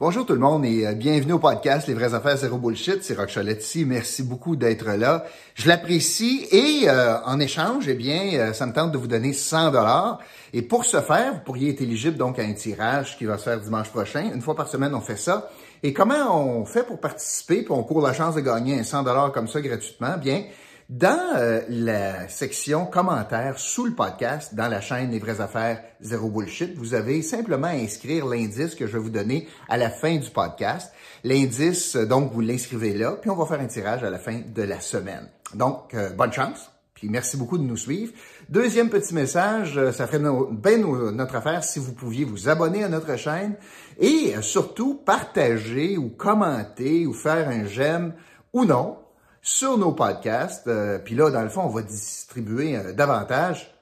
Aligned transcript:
Bonjour 0.00 0.24
tout 0.24 0.32
le 0.32 0.38
monde 0.38 0.64
et 0.64 0.86
euh, 0.86 0.94
bienvenue 0.94 1.34
au 1.34 1.38
podcast 1.38 1.86
Les 1.86 1.92
vraies 1.92 2.14
affaires 2.14 2.38
zéro 2.38 2.56
bullshit. 2.56 3.04
C'est 3.04 3.12
Rock 3.14 3.34
Choletti. 3.34 3.84
Merci 3.84 4.22
beaucoup 4.22 4.56
d'être 4.56 4.88
là. 4.92 5.26
Je 5.54 5.68
l'apprécie 5.68 6.46
et 6.50 6.88
euh, 6.88 7.20
en 7.26 7.38
échange, 7.38 7.86
eh 7.86 7.92
bien, 7.92 8.32
euh, 8.32 8.52
ça 8.54 8.64
me 8.64 8.72
tente 8.72 8.92
de 8.92 8.96
vous 8.96 9.08
donner 9.08 9.34
100 9.34 9.72
dollars. 9.72 10.18
Et 10.54 10.62
pour 10.62 10.86
ce 10.86 11.02
faire, 11.02 11.34
vous 11.34 11.40
pourriez 11.40 11.72
être 11.72 11.82
éligible 11.82 12.16
donc 12.16 12.38
à 12.38 12.42
un 12.42 12.54
tirage 12.54 13.18
qui 13.18 13.26
va 13.26 13.36
se 13.36 13.42
faire 13.42 13.60
dimanche 13.60 13.90
prochain. 13.90 14.30
Une 14.34 14.40
fois 14.40 14.56
par 14.56 14.68
semaine, 14.68 14.94
on 14.94 15.02
fait 15.02 15.18
ça. 15.18 15.50
Et 15.82 15.92
comment 15.92 16.34
on 16.34 16.64
fait 16.64 16.82
pour 16.82 16.98
participer, 16.98 17.56
puis 17.60 17.72
on 17.72 17.82
court 17.82 18.00
la 18.00 18.14
chance 18.14 18.34
de 18.34 18.40
gagner 18.40 18.80
un 18.80 18.84
100 18.84 19.02
dollars 19.02 19.32
comme 19.32 19.48
ça 19.48 19.60
gratuitement 19.60 20.16
Bien, 20.16 20.44
dans 20.90 21.36
euh, 21.36 21.60
la 21.68 22.28
section 22.28 22.84
commentaires 22.84 23.60
sous 23.60 23.86
le 23.86 23.92
podcast, 23.92 24.56
dans 24.56 24.66
la 24.66 24.80
chaîne 24.80 25.12
Les 25.12 25.20
vraies 25.20 25.40
affaires 25.40 25.80
zéro 26.00 26.28
bullshit, 26.28 26.76
vous 26.76 26.94
avez 26.94 27.22
simplement 27.22 27.68
à 27.68 27.74
inscrire 27.74 28.26
l'indice 28.26 28.74
que 28.74 28.88
je 28.88 28.94
vais 28.94 28.98
vous 28.98 29.08
donner 29.08 29.46
à 29.68 29.76
la 29.76 29.88
fin 29.88 30.16
du 30.16 30.28
podcast. 30.30 30.92
L'indice, 31.22 31.94
euh, 31.94 32.06
donc, 32.06 32.32
vous 32.32 32.40
l'inscrivez 32.40 32.92
là, 32.92 33.12
puis 33.12 33.30
on 33.30 33.36
va 33.36 33.46
faire 33.46 33.60
un 33.60 33.68
tirage 33.68 34.02
à 34.02 34.10
la 34.10 34.18
fin 34.18 34.40
de 34.44 34.62
la 34.62 34.80
semaine. 34.80 35.28
Donc, 35.54 35.94
euh, 35.94 36.10
bonne 36.10 36.32
chance. 36.32 36.72
Puis 36.92 37.08
merci 37.08 37.36
beaucoup 37.36 37.56
de 37.56 37.62
nous 37.62 37.76
suivre. 37.76 38.12
Deuxième 38.48 38.90
petit 38.90 39.14
message, 39.14 39.80
ça 39.92 40.08
ferait 40.08 40.18
bien 40.50 40.78
notre 40.78 41.36
affaire 41.36 41.62
si 41.62 41.78
vous 41.78 41.92
pouviez 41.92 42.24
vous 42.24 42.48
abonner 42.48 42.82
à 42.82 42.88
notre 42.88 43.16
chaîne 43.16 43.54
et 43.98 44.34
surtout 44.42 44.96
partager 44.96 45.96
ou 45.96 46.10
commenter 46.10 47.06
ou 47.06 47.14
faire 47.14 47.48
un 47.48 47.64
j'aime 47.64 48.12
ou 48.52 48.66
non 48.66 48.99
sur 49.42 49.78
nos 49.78 49.92
podcasts. 49.92 50.66
Euh, 50.66 50.98
puis 50.98 51.14
là, 51.14 51.30
dans 51.30 51.42
le 51.42 51.48
fond, 51.48 51.62
on 51.62 51.68
va 51.68 51.82
distribuer 51.82 52.76
euh, 52.76 52.92
davantage 52.92 53.74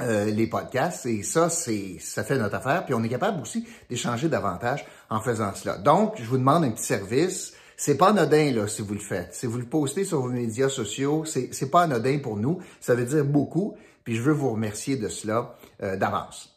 euh, 0.00 0.26
les 0.26 0.46
podcasts 0.46 1.06
et 1.06 1.22
ça, 1.22 1.50
c'est 1.50 1.96
ça 2.00 2.24
fait 2.24 2.38
notre 2.38 2.56
affaire. 2.56 2.84
Puis 2.84 2.94
on 2.94 3.02
est 3.02 3.08
capable 3.08 3.40
aussi 3.42 3.66
d'échanger 3.90 4.28
davantage 4.28 4.86
en 5.10 5.20
faisant 5.20 5.54
cela. 5.54 5.78
Donc, 5.78 6.14
je 6.16 6.24
vous 6.24 6.38
demande 6.38 6.64
un 6.64 6.70
petit 6.70 6.84
service. 6.84 7.52
C'est 7.76 7.96
pas 7.96 8.10
anodin 8.10 8.52
là 8.52 8.68
si 8.68 8.82
vous 8.82 8.94
le 8.94 9.00
faites. 9.00 9.34
Si 9.34 9.46
vous 9.46 9.58
le 9.58 9.64
postez 9.64 10.04
sur 10.04 10.20
vos 10.20 10.28
médias 10.28 10.68
sociaux, 10.68 11.24
c'est 11.24 11.70
pas 11.70 11.82
anodin 11.82 12.18
pour 12.18 12.36
nous. 12.36 12.60
Ça 12.80 12.94
veut 12.94 13.04
dire 13.04 13.24
beaucoup. 13.24 13.76
Puis 14.04 14.14
je 14.14 14.22
veux 14.22 14.32
vous 14.32 14.50
remercier 14.50 14.96
de 14.96 15.08
cela 15.08 15.56
d'avance. 15.80 16.54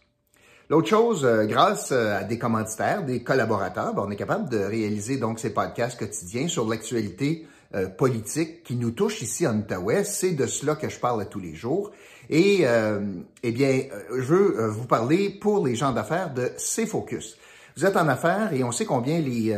L'autre 0.70 0.88
chose, 0.88 1.28
grâce 1.48 1.92
à 1.92 2.24
des 2.24 2.38
commanditaires, 2.38 3.04
des 3.04 3.24
collaborateurs, 3.24 3.96
ben, 3.96 4.04
on 4.06 4.12
est 4.12 4.16
capable 4.16 4.50
de 4.50 4.58
réaliser 4.58 5.18
donc 5.18 5.40
ces 5.40 5.52
podcasts 5.52 5.98
quotidiens 5.98 6.48
sur 6.48 6.68
l'actualité 6.68 7.48
euh, 7.76 7.88
politique 7.88 8.64
qui 8.64 8.76
nous 8.76 8.92
touche 8.92 9.22
ici 9.22 9.46
en 9.46 9.58
Outaouais. 9.58 10.04
C'est 10.04 10.32
de 10.32 10.46
cela 10.48 10.76
que 10.76 10.88
je 10.88 11.00
parle 11.00 11.28
tous 11.28 11.40
les 11.40 11.56
jours. 11.56 11.92
Et 12.30 12.62
euh, 12.64 13.02
eh 13.44 13.52
bien, 13.52 13.84
euh, 13.92 14.22
je 14.22 14.34
veux 14.34 14.68
vous 14.68 14.86
parler 14.86 15.30
pour 15.30 15.66
les 15.66 15.76
gens 15.76 15.92
d'affaires 15.92 16.34
de 16.34 16.52
C-Focus. 16.58 17.38
Vous 17.76 17.86
êtes 17.86 17.98
en 17.98 18.08
affaires 18.08 18.54
et 18.54 18.64
on 18.64 18.72
sait 18.72 18.86
combien 18.86 19.20
les, 19.20 19.54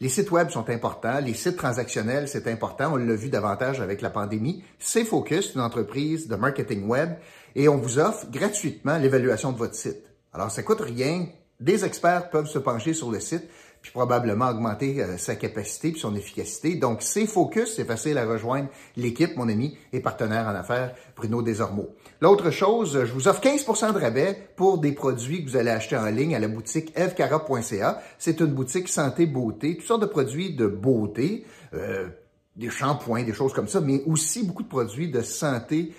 les 0.00 0.08
sites 0.08 0.30
web 0.30 0.48
sont 0.48 0.70
importants, 0.70 1.20
les 1.20 1.34
sites 1.34 1.58
transactionnels, 1.58 2.26
c'est 2.26 2.48
important. 2.48 2.94
On 2.94 2.96
l'a 2.96 3.14
vu 3.14 3.28
davantage 3.28 3.82
avec 3.82 4.00
la 4.00 4.08
pandémie. 4.08 4.64
C-Focus, 4.78 5.54
une 5.54 5.60
entreprise 5.60 6.26
de 6.26 6.36
marketing 6.36 6.88
web, 6.88 7.10
et 7.54 7.68
on 7.68 7.76
vous 7.76 7.98
offre 7.98 8.30
gratuitement 8.30 8.96
l'évaluation 8.96 9.52
de 9.52 9.58
votre 9.58 9.74
site. 9.74 10.02
Alors, 10.32 10.50
ça 10.50 10.62
coûte 10.62 10.80
rien. 10.80 11.26
Des 11.60 11.84
experts 11.84 12.30
peuvent 12.30 12.48
se 12.48 12.58
pencher 12.58 12.94
sur 12.94 13.10
le 13.10 13.20
site 13.20 13.44
puis 13.82 13.92
probablement 13.92 14.48
augmenter 14.50 15.02
euh, 15.02 15.16
sa 15.16 15.36
capacité 15.36 15.92
puis 15.92 16.00
son 16.00 16.14
efficacité. 16.14 16.74
Donc, 16.74 16.98
c'est 17.00 17.26
Focus, 17.26 17.76
c'est 17.76 17.84
facile 17.84 18.18
à 18.18 18.26
rejoindre 18.26 18.68
l'équipe, 18.96 19.36
mon 19.36 19.48
ami 19.48 19.76
et 19.92 20.00
partenaire 20.00 20.46
en 20.46 20.54
affaires, 20.54 20.94
Bruno 21.16 21.42
Desormeaux. 21.42 21.88
L'autre 22.20 22.50
chose, 22.50 23.04
je 23.04 23.12
vous 23.12 23.28
offre 23.28 23.40
15% 23.40 23.94
de 23.94 23.98
rabais 23.98 24.48
pour 24.56 24.78
des 24.78 24.92
produits 24.92 25.44
que 25.44 25.50
vous 25.50 25.56
allez 25.56 25.70
acheter 25.70 25.96
en 25.96 26.06
ligne 26.06 26.34
à 26.34 26.38
la 26.38 26.48
boutique 26.48 26.92
evcara.ca. 26.96 28.02
C'est 28.18 28.40
une 28.40 28.52
boutique 28.52 28.88
santé-beauté, 28.88 29.76
toutes 29.76 29.86
sortes 29.86 30.02
de 30.02 30.06
produits 30.06 30.54
de 30.54 30.66
beauté, 30.66 31.44
euh, 31.72 32.08
des 32.56 32.68
shampoings, 32.68 33.22
des 33.22 33.32
choses 33.32 33.54
comme 33.54 33.68
ça, 33.68 33.80
mais 33.80 34.02
aussi 34.06 34.44
beaucoup 34.44 34.62
de 34.62 34.68
produits 34.68 35.10
de 35.10 35.22
santé 35.22 35.92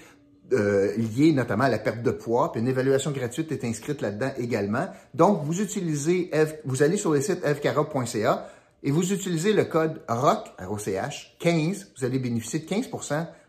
euh, 0.54 0.96
lié 0.98 1.32
notamment 1.34 1.66
à 1.66 1.70
la 1.70 1.80
perte 1.80 2.02
de 2.02 2.12
poids. 2.12 2.52
Puis 2.52 2.62
une 2.62 2.68
évaluation 2.68 3.12
gratuite 3.12 3.52
est 3.52 3.64
inscrite 3.64 4.02
là-dedans 4.02 4.32
également. 4.38 4.88
Donc, 5.14 5.44
vous 5.44 5.62
utilisez, 5.62 6.32
vous 6.66 6.84
allez 6.84 6.98
sur 6.98 7.12
le 7.12 7.22
site 7.22 7.44
evcara.ca 7.46 8.48
et 8.84 8.92
vous 8.92 9.14
utilisez 9.14 9.54
le 9.54 9.66
code 9.66 10.02
ROC, 10.08 10.48
ROCH, 10.60 11.36
15. 11.40 11.92
Vous 11.98 12.06
allez 12.06 12.20
bénéficier 12.20 12.60
de 12.60 12.66
15 12.66 12.90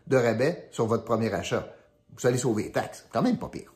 de 0.07 0.17
rabais 0.17 0.67
sur 0.71 0.85
votre 0.85 1.05
premier 1.05 1.33
achat. 1.33 1.67
Vous 2.17 2.27
allez 2.27 2.37
sauver 2.37 2.63
les 2.63 2.71
taxes. 2.71 3.05
Quand 3.11 3.21
même 3.21 3.37
pas 3.37 3.49
pire. 3.49 3.73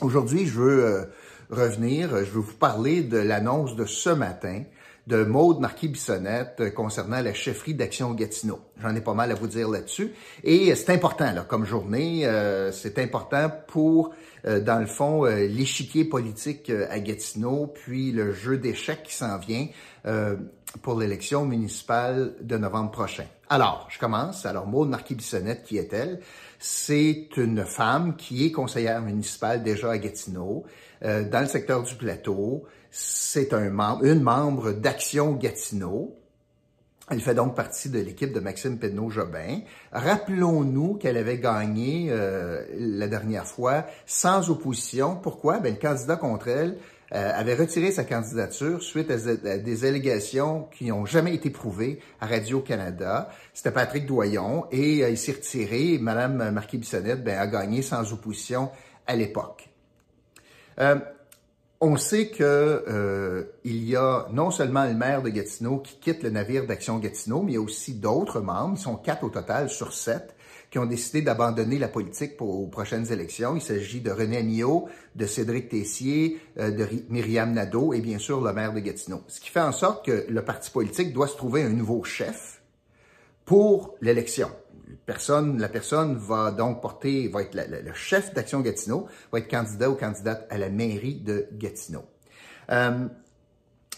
Aujourd'hui, 0.00 0.46
je 0.46 0.60
veux 0.60 0.84
euh, 0.84 1.04
revenir, 1.50 2.10
je 2.18 2.30
veux 2.30 2.40
vous 2.40 2.54
parler 2.54 3.02
de 3.02 3.18
l'annonce 3.18 3.74
de 3.74 3.84
ce 3.84 4.10
matin 4.10 4.62
de 5.08 5.24
Maude 5.24 5.58
Marquis-Bissonnette 5.60 6.60
euh, 6.60 6.70
concernant 6.70 7.22
la 7.22 7.32
chefferie 7.32 7.72
d'Action 7.72 8.12
Gatineau. 8.12 8.60
J'en 8.82 8.94
ai 8.94 9.00
pas 9.00 9.14
mal 9.14 9.32
à 9.32 9.34
vous 9.34 9.46
dire 9.46 9.70
là-dessus. 9.70 10.12
Et 10.44 10.70
euh, 10.70 10.74
c'est 10.74 10.92
important, 10.92 11.32
là, 11.32 11.44
comme 11.48 11.64
journée, 11.64 12.26
euh, 12.26 12.70
c'est 12.72 12.98
important 12.98 13.50
pour, 13.66 14.14
dans 14.44 14.78
le 14.78 14.86
fond, 14.86 15.24
l'échiquier 15.24 16.04
politique 16.04 16.70
à 16.70 17.00
Gatineau, 17.00 17.66
puis 17.66 18.12
le 18.12 18.32
jeu 18.32 18.56
d'échecs 18.56 19.02
qui 19.02 19.12
s'en 19.12 19.36
vient 19.36 19.66
pour 20.80 20.98
l'élection 20.98 21.44
municipale 21.44 22.34
de 22.40 22.56
novembre 22.56 22.92
prochain. 22.92 23.24
Alors, 23.50 23.88
je 23.90 23.98
commence. 23.98 24.46
Alors, 24.46 24.66
Maude 24.66 24.90
Marquis-Bissonnette, 24.90 25.64
qui 25.64 25.76
est-elle? 25.76 26.20
C'est 26.58 27.28
une 27.36 27.64
femme 27.64 28.16
qui 28.16 28.46
est 28.46 28.52
conseillère 28.52 29.02
municipale 29.02 29.64
déjà 29.64 29.90
à 29.90 29.98
Gatineau, 29.98 30.64
dans 31.02 31.40
le 31.40 31.46
secteur 31.46 31.82
du 31.82 31.94
plateau 31.96 32.64
c'est 32.90 33.52
un 33.52 33.70
membre, 33.70 34.04
une 34.04 34.22
membre 34.22 34.72
d'Action 34.72 35.32
Gatineau. 35.32 36.14
Elle 37.10 37.20
fait 37.20 37.34
donc 37.34 37.56
partie 37.56 37.88
de 37.88 37.98
l'équipe 38.00 38.32
de 38.34 38.40
Maxime 38.40 38.78
Pedneau-Jobin. 38.78 39.60
Rappelons-nous 39.92 40.94
qu'elle 40.94 41.16
avait 41.16 41.38
gagné 41.38 42.08
euh, 42.10 42.64
la 42.78 43.08
dernière 43.08 43.46
fois 43.46 43.86
sans 44.04 44.50
opposition. 44.50 45.16
Pourquoi? 45.16 45.58
Ben, 45.58 45.74
le 45.74 45.80
candidat 45.80 46.16
contre 46.16 46.48
elle 46.48 46.76
euh, 47.14 47.32
avait 47.34 47.54
retiré 47.54 47.92
sa 47.92 48.04
candidature 48.04 48.82
suite 48.82 49.10
à, 49.10 49.56
des 49.56 49.84
allégations 49.86 50.68
qui 50.76 50.88
n'ont 50.88 51.06
jamais 51.06 51.34
été 51.34 51.48
prouvées 51.48 52.00
à 52.20 52.26
Radio-Canada. 52.26 53.30
C'était 53.54 53.70
Patrick 53.70 54.04
Doyon 54.04 54.66
et 54.70 55.02
euh, 55.02 55.08
il 55.08 55.16
s'est 55.16 55.32
retiré. 55.32 55.98
Madame 55.98 56.50
Marquis-Bissonnette 56.50 57.24
ben, 57.24 57.38
a 57.38 57.46
gagné 57.46 57.80
sans 57.80 58.12
opposition 58.12 58.70
à 59.06 59.16
l'époque. 59.16 59.70
On 61.80 61.96
sait 61.96 62.28
que 62.28 62.42
euh, 62.42 63.44
il 63.62 63.88
y 63.88 63.94
a 63.94 64.26
non 64.32 64.50
seulement 64.50 64.84
le 64.84 64.94
maire 64.94 65.22
de 65.22 65.28
Gatineau 65.28 65.78
qui 65.78 65.96
quitte 66.00 66.24
le 66.24 66.30
navire 66.30 66.66
d'Action 66.66 66.98
Gatineau, 66.98 67.42
mais 67.42 67.52
il 67.52 67.54
y 67.54 67.58
a 67.58 67.60
aussi 67.60 67.94
d'autres 67.94 68.40
membres, 68.40 68.74
ils 68.76 68.82
sont 68.82 68.96
quatre 68.96 69.22
au 69.22 69.28
total 69.28 69.70
sur 69.70 69.92
sept, 69.92 70.34
qui 70.72 70.80
ont 70.80 70.86
décidé 70.86 71.22
d'abandonner 71.22 71.78
la 71.78 71.86
politique 71.86 72.36
pour 72.36 72.60
aux 72.60 72.66
prochaines 72.66 73.12
élections. 73.12 73.54
Il 73.54 73.62
s'agit 73.62 74.00
de 74.00 74.10
René 74.10 74.38
Amillot, 74.38 74.88
de 75.14 75.26
Cédric 75.26 75.68
Tessier, 75.68 76.40
euh, 76.58 76.72
de 76.72 76.88
Myriam 77.10 77.52
Nadeau 77.52 77.92
et 77.92 78.00
bien 78.00 78.18
sûr 78.18 78.40
le 78.40 78.52
maire 78.52 78.72
de 78.72 78.80
Gatineau. 78.80 79.22
Ce 79.28 79.38
qui 79.38 79.50
fait 79.50 79.60
en 79.60 79.72
sorte 79.72 80.04
que 80.04 80.26
le 80.28 80.42
parti 80.42 80.72
politique 80.72 81.12
doit 81.12 81.28
se 81.28 81.36
trouver 81.36 81.62
un 81.62 81.70
nouveau 81.70 82.02
chef 82.02 82.60
pour 83.44 83.94
l'élection 84.00 84.50
personne, 85.06 85.58
la 85.58 85.68
personne 85.68 86.16
va 86.16 86.50
donc 86.50 86.80
porter, 86.80 87.28
va 87.28 87.42
être 87.42 87.54
le 87.54 87.92
chef 87.94 88.34
d'Action 88.34 88.60
Gatineau, 88.60 89.06
va 89.32 89.38
être 89.38 89.50
candidat 89.50 89.90
ou 89.90 89.94
candidate 89.94 90.46
à 90.50 90.58
la 90.58 90.68
mairie 90.68 91.16
de 91.16 91.46
Gatineau. 91.52 92.04
Euh, 92.70 93.08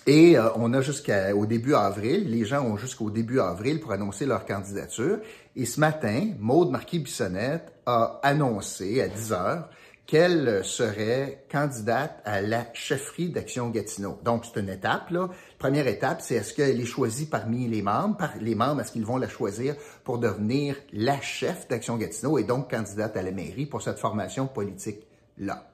et 0.06 0.38
euh, 0.38 0.48
on 0.56 0.72
a 0.72 0.80
jusqu'au 0.80 1.46
début 1.46 1.74
avril, 1.74 2.30
les 2.30 2.44
gens 2.44 2.64
ont 2.64 2.76
jusqu'au 2.76 3.10
début 3.10 3.40
avril 3.40 3.80
pour 3.80 3.92
annoncer 3.92 4.26
leur 4.26 4.46
candidature. 4.46 5.18
Et 5.56 5.66
ce 5.66 5.78
matin, 5.78 6.30
Maude 6.38 6.70
Marquis-Bissonnette 6.70 7.72
a 7.86 8.18
annoncé 8.22 9.00
à 9.02 9.08
10 9.08 9.32
heures 9.32 9.68
qu'elle 10.06 10.64
serait 10.64 11.44
candidate 11.50 12.20
à 12.24 12.40
la 12.40 12.66
chefferie 12.74 13.30
d'Action 13.30 13.70
Gatineau. 13.70 14.18
Donc, 14.24 14.44
c'est 14.44 14.60
une 14.60 14.68
étape. 14.68 15.10
Là. 15.10 15.28
Première 15.58 15.86
étape, 15.86 16.20
c'est 16.20 16.34
est-ce 16.34 16.52
qu'elle 16.52 16.80
est 16.80 16.84
choisie 16.84 17.26
parmi 17.26 17.68
les 17.68 17.82
membres? 17.82 18.16
Par 18.16 18.32
les 18.40 18.54
membres, 18.54 18.80
est-ce 18.80 18.92
qu'ils 18.92 19.04
vont 19.04 19.18
la 19.18 19.28
choisir 19.28 19.76
pour 20.02 20.18
devenir 20.18 20.76
la 20.92 21.20
chef 21.20 21.68
d'Action 21.68 21.96
Gatineau 21.96 22.38
et 22.38 22.44
donc 22.44 22.70
candidate 22.70 23.16
à 23.16 23.22
la 23.22 23.30
mairie 23.30 23.66
pour 23.66 23.82
cette 23.82 23.98
formation 23.98 24.46
politique-là? 24.48 25.70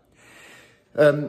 Euh, 0.99 1.29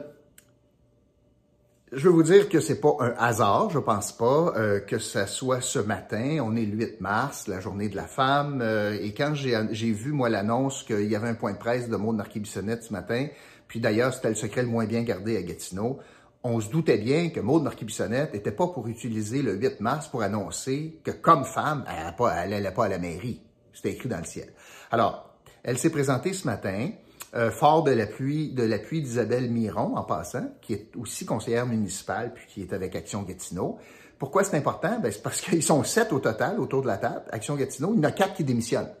je 1.92 2.04
veux 2.04 2.10
vous 2.10 2.22
dire 2.22 2.48
que 2.48 2.60
c'est 2.60 2.80
pas 2.80 2.96
un 3.00 3.14
hasard, 3.18 3.70
je 3.70 3.78
pense 3.78 4.12
pas 4.12 4.52
euh, 4.56 4.80
que 4.80 4.98
ça 4.98 5.26
soit 5.26 5.60
ce 5.60 5.78
matin. 5.78 6.38
On 6.42 6.54
est 6.54 6.66
le 6.66 6.76
8 6.76 7.00
mars, 7.00 7.48
la 7.48 7.60
journée 7.60 7.88
de 7.88 7.96
la 7.96 8.06
femme, 8.06 8.60
euh, 8.62 8.98
et 9.00 9.14
quand 9.14 9.34
j'ai 9.34 9.92
vu 9.92 10.12
moi 10.12 10.28
l'annonce 10.28 10.82
qu'il 10.82 11.06
y 11.06 11.16
avait 11.16 11.28
un 11.28 11.34
point 11.34 11.52
de 11.52 11.58
presse 11.58 11.88
de 11.88 11.96
Maud 11.96 12.16
Marquis-Bissonnette 12.16 12.82
ce 12.82 12.92
matin, 12.92 13.28
puis 13.68 13.80
d'ailleurs 13.80 14.12
c'était 14.12 14.28
le 14.28 14.34
secret 14.34 14.62
le 14.62 14.68
moins 14.68 14.84
bien 14.84 15.02
gardé 15.02 15.36
à 15.36 15.42
Gatineau, 15.42 15.98
on 16.44 16.60
se 16.60 16.70
doutait 16.70 16.98
bien 16.98 17.30
que 17.30 17.40
Maud 17.40 17.62
Marquis-Bissonnette 17.62 18.34
n'était 18.34 18.52
pas 18.52 18.68
pour 18.68 18.86
utiliser 18.88 19.42
le 19.42 19.54
8 19.54 19.80
mars 19.80 20.08
pour 20.08 20.22
annoncer 20.22 21.00
que 21.04 21.10
comme 21.10 21.44
femme, 21.44 21.84
elle 21.88 22.50
n'allait 22.50 22.70
pas 22.70 22.84
à 22.84 22.88
la 22.88 22.98
mairie. 22.98 23.42
C'était 23.72 23.92
écrit 23.92 24.08
dans 24.08 24.18
le 24.18 24.24
ciel. 24.24 24.52
Alors, 24.90 25.34
elle 25.62 25.78
s'est 25.78 25.90
présentée 25.90 26.32
ce 26.32 26.46
matin 26.46 26.90
euh, 27.34 27.50
fort 27.50 27.82
de 27.84 27.90
l'appui 27.90 28.52
de 28.52 28.62
l'appui 28.62 29.02
d'Isabelle 29.02 29.50
Miron, 29.50 29.96
en 29.96 30.02
passant, 30.02 30.48
qui 30.62 30.72
est 30.72 30.90
aussi 30.96 31.26
conseillère 31.26 31.66
municipale, 31.66 32.32
puis 32.34 32.46
qui 32.48 32.62
est 32.62 32.72
avec 32.72 32.96
Action 32.96 33.22
Gatineau. 33.22 33.78
Pourquoi 34.18 34.44
c'est 34.44 34.56
important? 34.56 34.98
Ben, 35.00 35.12
c'est 35.12 35.22
parce 35.22 35.40
qu'ils 35.42 35.62
sont 35.62 35.84
sept 35.84 36.12
au 36.12 36.18
total 36.18 36.58
autour 36.58 36.82
de 36.82 36.86
la 36.86 36.98
table, 36.98 37.22
Action 37.30 37.54
Gatineau. 37.56 37.92
Il 37.94 37.98
y 37.98 38.00
en 38.00 38.08
a 38.08 38.12
quatre 38.12 38.34
qui 38.34 38.44
démissionnent. 38.44 38.92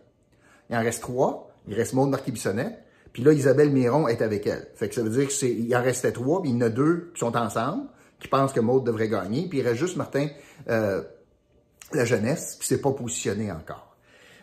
Il 0.70 0.76
en 0.76 0.80
reste 0.80 1.02
trois. 1.02 1.50
Il 1.66 1.74
reste 1.74 1.92
Maud 1.92 2.08
Marquis-Bissonnette. 2.08 2.78
Puis 3.12 3.22
là, 3.22 3.32
Isabelle 3.32 3.70
Miron 3.70 4.08
est 4.08 4.22
avec 4.22 4.46
elle. 4.46 4.68
Fait 4.74 4.88
que 4.88 4.94
ça 4.94 5.02
veut 5.02 5.10
dire 5.10 5.28
qu'il 5.28 5.74
en 5.76 5.82
restait 5.82 6.12
trois, 6.12 6.40
puis 6.40 6.50
il 6.50 6.54
y 6.54 6.58
en 6.58 6.66
a 6.66 6.68
deux 6.68 7.10
qui 7.14 7.20
sont 7.20 7.36
ensemble, 7.36 7.88
qui 8.20 8.28
pensent 8.28 8.52
que 8.52 8.60
Maud 8.60 8.84
devrait 8.84 9.08
gagner. 9.08 9.48
Puis 9.48 9.58
il 9.58 9.62
reste 9.62 9.80
juste 9.80 9.96
Martin 9.96 10.28
euh, 10.68 11.02
La 11.92 12.04
Jeunesse, 12.04 12.56
qui 12.60 12.66
s'est 12.66 12.80
pas 12.80 12.92
positionné 12.92 13.50
encore. 13.50 13.96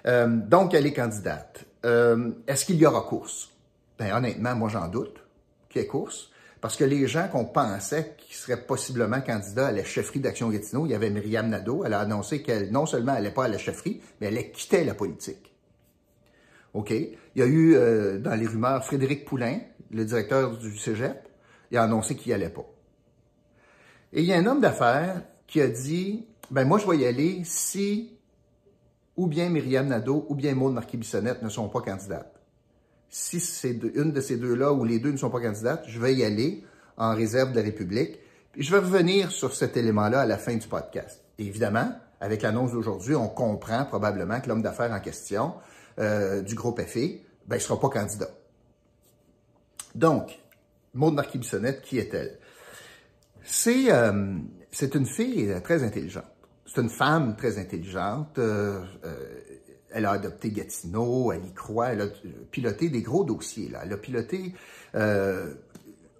Euh, 0.07 0.27
donc, 0.27 0.73
elle 0.73 0.85
est 0.85 0.93
candidate. 0.93 1.65
Euh, 1.85 2.31
est-ce 2.47 2.65
qu'il 2.65 2.77
y 2.77 2.85
aura 2.85 3.01
course? 3.01 3.51
Ben, 3.97 4.13
honnêtement, 4.13 4.55
moi, 4.55 4.69
j'en 4.69 4.87
doute 4.87 5.21
qu'il 5.69 5.81
y 5.81 5.85
ait 5.85 5.87
course. 5.87 6.31
Parce 6.61 6.77
que 6.77 6.83
les 6.83 7.07
gens 7.07 7.27
qu'on 7.27 7.45
pensait 7.45 8.15
qui 8.17 8.33
seraient 8.33 8.65
possiblement 8.65 9.21
candidats 9.21 9.67
à 9.67 9.71
la 9.71 9.83
chefferie 9.83 10.19
d'Action 10.19 10.49
Gatineau, 10.49 10.85
il 10.85 10.91
y 10.91 10.95
avait 10.95 11.11
Myriam 11.11 11.47
Nadeau, 11.47 11.83
elle 11.85 11.93
a 11.93 11.99
annoncé 11.99 12.41
qu'elle, 12.41 12.71
non 12.71 12.85
seulement 12.85 13.13
n'allait 13.13 13.29
pas 13.29 13.45
à 13.45 13.47
la 13.47 13.57
chefferie, 13.57 14.01
mais 14.19 14.27
elle 14.27 14.51
quittait 14.51 14.83
la 14.83 14.95
politique. 14.95 15.53
OK? 16.73 16.89
Il 16.89 17.17
y 17.35 17.41
a 17.41 17.45
eu, 17.45 17.75
euh, 17.75 18.17
dans 18.17 18.33
les 18.33 18.47
rumeurs, 18.47 18.83
Frédéric 18.83 19.25
Poulain, 19.25 19.59
le 19.91 20.05
directeur 20.05 20.57
du 20.57 20.75
cégep, 20.77 21.27
il 21.71 21.77
a 21.77 21.83
annoncé 21.83 22.15
qu'il 22.15 22.29
n'y 22.29 22.33
allait 22.33 22.49
pas. 22.49 22.65
Et 24.11 24.21
il 24.21 24.25
y 24.25 24.33
a 24.33 24.37
un 24.37 24.45
homme 24.45 24.61
d'affaires 24.61 25.21
qui 25.45 25.61
a 25.61 25.67
dit, 25.67 26.25
ben 26.49 26.65
moi, 26.65 26.79
je 26.79 26.87
vais 26.87 26.97
y 26.97 27.05
aller 27.05 27.41
si 27.43 28.17
ou 29.17 29.27
bien 29.27 29.49
Myriam 29.49 29.87
Nadeau 29.87 30.25
ou 30.29 30.35
bien 30.35 30.55
Maud 30.55 30.73
Marquis-Bissonnette 30.73 31.43
ne 31.43 31.49
sont 31.49 31.69
pas 31.69 31.81
candidates 31.81 32.34
si 33.17 33.39
c'est 33.39 33.79
une 33.95 34.11
de 34.11 34.19
ces 34.19 34.35
deux-là 34.35 34.73
ou 34.73 34.83
les 34.83 34.99
deux 34.99 35.09
ne 35.09 35.15
sont 35.15 35.29
pas 35.29 35.39
candidates, 35.39 35.85
je 35.87 36.01
vais 36.01 36.13
y 36.13 36.25
aller 36.25 36.65
en 36.97 37.15
réserve 37.15 37.51
de 37.51 37.55
la 37.55 37.61
République. 37.61 38.19
Puis 38.51 38.61
je 38.61 38.71
vais 38.71 38.79
revenir 38.79 39.31
sur 39.31 39.55
cet 39.55 39.77
élément-là 39.77 40.19
à 40.19 40.25
la 40.25 40.37
fin 40.37 40.53
du 40.53 40.67
podcast. 40.67 41.23
évidemment, 41.37 41.97
avec 42.19 42.41
l'annonce 42.41 42.73
d'aujourd'hui, 42.73 43.15
on 43.15 43.29
comprend 43.29 43.85
probablement 43.85 44.41
que 44.41 44.49
l'homme 44.49 44.61
d'affaires 44.61 44.91
en 44.91 44.99
question 44.99 45.53
euh, 45.97 46.41
du 46.41 46.55
groupe 46.55 46.81
FI, 46.81 47.21
ben, 47.47 47.55
ne 47.55 47.61
sera 47.61 47.79
pas 47.79 47.87
candidat. 47.87 48.29
Donc, 49.95 50.37
Maud 50.93 51.13
Marquis-Bissonnette, 51.13 51.83
qui 51.83 51.99
est-elle? 51.99 52.37
C'est 53.43 53.93
euh, 53.93 54.11
une 54.81 55.05
fille 55.05 55.55
très 55.63 55.83
intelligente. 55.83 56.25
C'est 56.65 56.81
une 56.81 56.89
femme 56.89 57.37
très 57.37 57.59
intelligente. 57.59 58.39
Euh, 58.39 58.83
euh 59.05 59.25
elle 59.95 60.05
a 60.05 60.11
adopté 60.11 60.51
Gatineau, 60.51 61.31
elle 61.31 61.45
y 61.45 61.53
croit, 61.53 61.93
elle 61.93 62.01
a 62.01 62.07
piloté 62.51 62.89
des 62.89 63.01
gros 63.01 63.23
dossiers. 63.23 63.71
Elle 63.81 63.93
a 63.93 63.97
piloté 63.97 64.53
euh, 64.93 65.53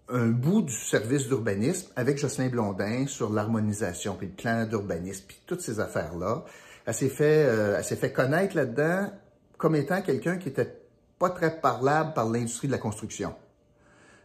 un 0.08 0.28
bout 0.28 0.62
du 0.62 0.74
service 0.74 1.28
d'urbanisme 1.28 1.92
avec 1.98 2.18
Jocelyn 2.18 2.48
Blondin 2.48 3.06
sur 3.06 3.34
l'harmonisation, 3.34 4.16
puis 4.16 4.28
le 4.28 4.34
plan 4.34 4.66
d'urbanisme, 4.66 5.26
puis 5.28 5.38
toutes 5.46 5.60
ces 5.60 5.82
affaires-là. 5.82 6.46
Elle 6.86 6.94
s'est 6.94 7.10
fait, 7.10 7.46
euh, 7.46 7.84
fait 7.84 8.14
connaître 8.14 8.56
là-dedans 8.56 9.12
comme 9.58 9.76
étant 9.76 10.02
quelqu'un 10.02 10.38
qui 10.38 10.48
était 10.50 10.74
pas 11.20 11.30
très 11.30 11.60
parlable 11.60 12.14
par 12.14 12.30
l'industrie 12.30 12.68
de 12.68 12.74
la 12.74 12.78
construction. 12.78 13.36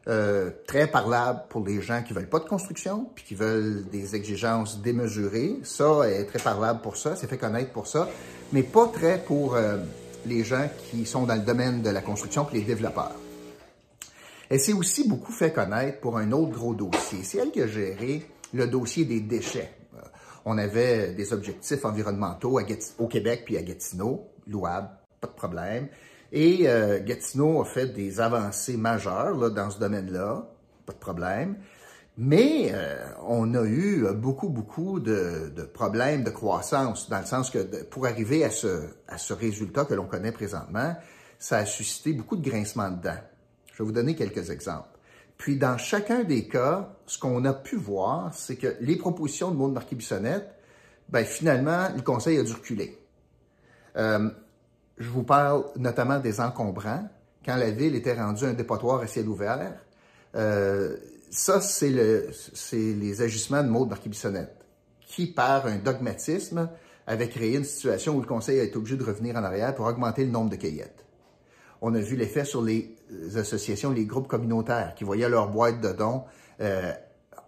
Euh, 0.08 0.50
très 0.66 0.86
parlable 0.86 1.42
pour 1.50 1.64
les 1.64 1.82
gens 1.82 2.02
qui 2.02 2.14
veulent 2.14 2.28
pas 2.28 2.38
de 2.38 2.48
construction, 2.48 3.06
puis 3.14 3.22
qui 3.22 3.34
veulent 3.34 3.84
des 3.90 4.16
exigences 4.16 4.80
démesurées. 4.80 5.58
Ça, 5.62 6.08
est 6.08 6.24
très 6.24 6.38
parlable 6.38 6.80
pour 6.80 6.96
ça, 6.96 7.16
s'est 7.16 7.26
fait 7.26 7.36
connaître 7.36 7.70
pour 7.72 7.86
ça 7.86 8.08
mais 8.52 8.62
pas 8.62 8.88
très 8.88 9.22
pour 9.22 9.54
euh, 9.54 9.78
les 10.26 10.44
gens 10.44 10.68
qui 10.90 11.06
sont 11.06 11.24
dans 11.24 11.34
le 11.34 11.42
domaine 11.42 11.82
de 11.82 11.90
la 11.90 12.00
construction 12.00 12.46
et 12.50 12.58
les 12.58 12.64
développeurs. 12.64 13.14
Elle 14.48 14.60
s'est 14.60 14.72
aussi 14.72 15.08
beaucoup 15.08 15.32
fait 15.32 15.52
connaître 15.52 16.00
pour 16.00 16.18
un 16.18 16.32
autre 16.32 16.52
gros 16.52 16.74
dossier. 16.74 17.22
C'est 17.22 17.38
elle 17.38 17.52
qui 17.52 17.62
a 17.62 17.68
géré 17.68 18.26
le 18.52 18.66
dossier 18.66 19.04
des 19.04 19.20
déchets. 19.20 19.72
Euh, 19.94 20.00
on 20.44 20.58
avait 20.58 21.12
des 21.12 21.32
objectifs 21.32 21.84
environnementaux 21.84 22.60
au 22.98 23.06
Québec 23.06 23.42
puis 23.44 23.56
à 23.56 23.62
Gatineau, 23.62 24.28
louable, 24.46 24.88
pas 25.20 25.28
de 25.28 25.32
problème. 25.32 25.88
Et 26.32 26.68
euh, 26.68 27.00
Gatineau 27.02 27.60
a 27.60 27.64
fait 27.64 27.86
des 27.86 28.20
avancées 28.20 28.76
majeures 28.76 29.36
là, 29.36 29.50
dans 29.50 29.70
ce 29.70 29.78
domaine-là, 29.78 30.48
pas 30.86 30.92
de 30.92 30.98
problème. 30.98 31.56
Mais 32.16 32.70
euh, 32.72 33.06
on 33.26 33.54
a 33.54 33.64
eu 33.64 34.04
beaucoup, 34.14 34.48
beaucoup 34.48 35.00
de, 35.00 35.50
problèmes 35.72 36.22
de 36.22 36.30
croissance, 36.30 37.08
dans 37.08 37.20
le 37.20 37.26
sens 37.26 37.50
que 37.50 37.84
pour 37.84 38.06
arriver 38.06 38.44
à 38.44 38.50
ce, 38.50 38.82
à 39.08 39.18
ce 39.18 39.32
résultat 39.32 39.84
que 39.84 39.94
l'on 39.94 40.06
connaît 40.06 40.32
présentement, 40.32 40.94
ça 41.38 41.58
a 41.58 41.66
suscité 41.66 42.12
beaucoup 42.12 42.36
de 42.36 42.48
grincements 42.48 42.90
de 42.90 43.02
dents. 43.02 43.22
Je 43.72 43.82
vais 43.82 43.86
vous 43.86 43.92
donner 43.92 44.14
quelques 44.14 44.50
exemples. 44.50 44.88
Puis 45.38 45.56
dans 45.56 45.78
chacun 45.78 46.22
des 46.22 46.46
cas, 46.46 46.94
ce 47.06 47.18
qu'on 47.18 47.46
a 47.46 47.54
pu 47.54 47.76
voir, 47.76 48.34
c'est 48.34 48.56
que 48.56 48.76
les 48.80 48.96
propositions 48.96 49.50
de 49.50 49.56
Maud 49.56 49.72
Marquis-Bissonnette, 49.72 50.54
ben 51.08 51.24
finalement, 51.24 51.88
le 51.96 52.02
conseil 52.02 52.38
a 52.38 52.42
dû 52.42 52.52
reculer. 52.52 52.98
Euh, 53.96 54.28
je 55.00 55.08
vous 55.08 55.24
parle 55.24 55.64
notamment 55.76 56.20
des 56.20 56.40
encombrants. 56.40 57.08
Quand 57.44 57.56
la 57.56 57.70
ville 57.70 57.94
était 57.96 58.14
rendue 58.14 58.44
un 58.44 58.52
dépotoir 58.52 59.00
à 59.00 59.06
ciel 59.06 59.26
ouvert, 59.28 59.74
euh, 60.36 60.96
ça, 61.30 61.60
c'est 61.60 61.90
le, 61.90 62.30
les 62.72 63.22
agissements 63.22 63.62
de 63.62 63.68
Maud 63.68 63.88
Marquis-Bissonnette, 63.88 64.54
qui, 65.06 65.26
par 65.26 65.66
un 65.66 65.78
dogmatisme, 65.78 66.68
avait 67.06 67.28
créé 67.28 67.56
une 67.56 67.64
situation 67.64 68.14
où 68.14 68.20
le 68.20 68.26
Conseil 68.26 68.60
a 68.60 68.62
été 68.62 68.76
obligé 68.76 68.96
de 68.96 69.02
revenir 69.02 69.36
en 69.36 69.42
arrière 69.42 69.74
pour 69.74 69.86
augmenter 69.86 70.24
le 70.24 70.30
nombre 70.30 70.50
de 70.50 70.56
cueillettes. 70.56 71.06
On 71.80 71.94
a 71.94 71.98
vu 71.98 72.14
l'effet 72.14 72.44
sur 72.44 72.62
les 72.62 72.94
associations, 73.36 73.90
les 73.90 74.04
groupes 74.04 74.28
communautaires, 74.28 74.94
qui 74.94 75.04
voyaient 75.04 75.30
leur 75.30 75.48
boîte 75.48 75.80
de 75.80 75.92
dons 75.92 76.24
euh, 76.60 76.92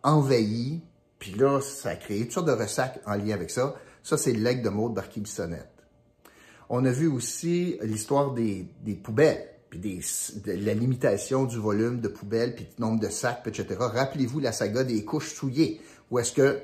envahie, 0.02 0.82
puis 1.18 1.32
là, 1.32 1.60
ça 1.60 1.90
a 1.90 1.96
créé 1.96 2.22
toutes 2.22 2.32
sortes 2.32 2.46
de 2.46 2.52
ressacs 2.52 2.98
en 3.04 3.14
lien 3.14 3.34
avec 3.34 3.50
ça. 3.50 3.74
Ça, 4.02 4.16
c'est 4.16 4.32
le 4.32 4.54
de 4.54 4.68
Maud 4.70 4.94
Marquis-Bissonnette. 4.94 5.81
On 6.72 6.84
a 6.86 6.90
vu 6.90 7.06
aussi 7.06 7.78
l'histoire 7.82 8.32
des, 8.32 8.66
des 8.82 8.94
poubelles 8.94 9.52
puis 9.72 9.78
de 10.44 10.52
la 10.52 10.74
limitation 10.74 11.44
du 11.44 11.56
volume 11.56 12.00
de 12.00 12.08
poubelles, 12.08 12.54
puis 12.54 12.64
du 12.64 12.82
nombre 12.82 13.00
de 13.00 13.08
sacs, 13.08 13.42
etc. 13.46 13.66
Rappelez-vous 13.78 14.38
la 14.38 14.52
saga 14.52 14.84
des 14.84 15.02
couches 15.02 15.32
souillées, 15.32 15.80
où 16.10 16.18
est-ce 16.18 16.32
que, 16.32 16.60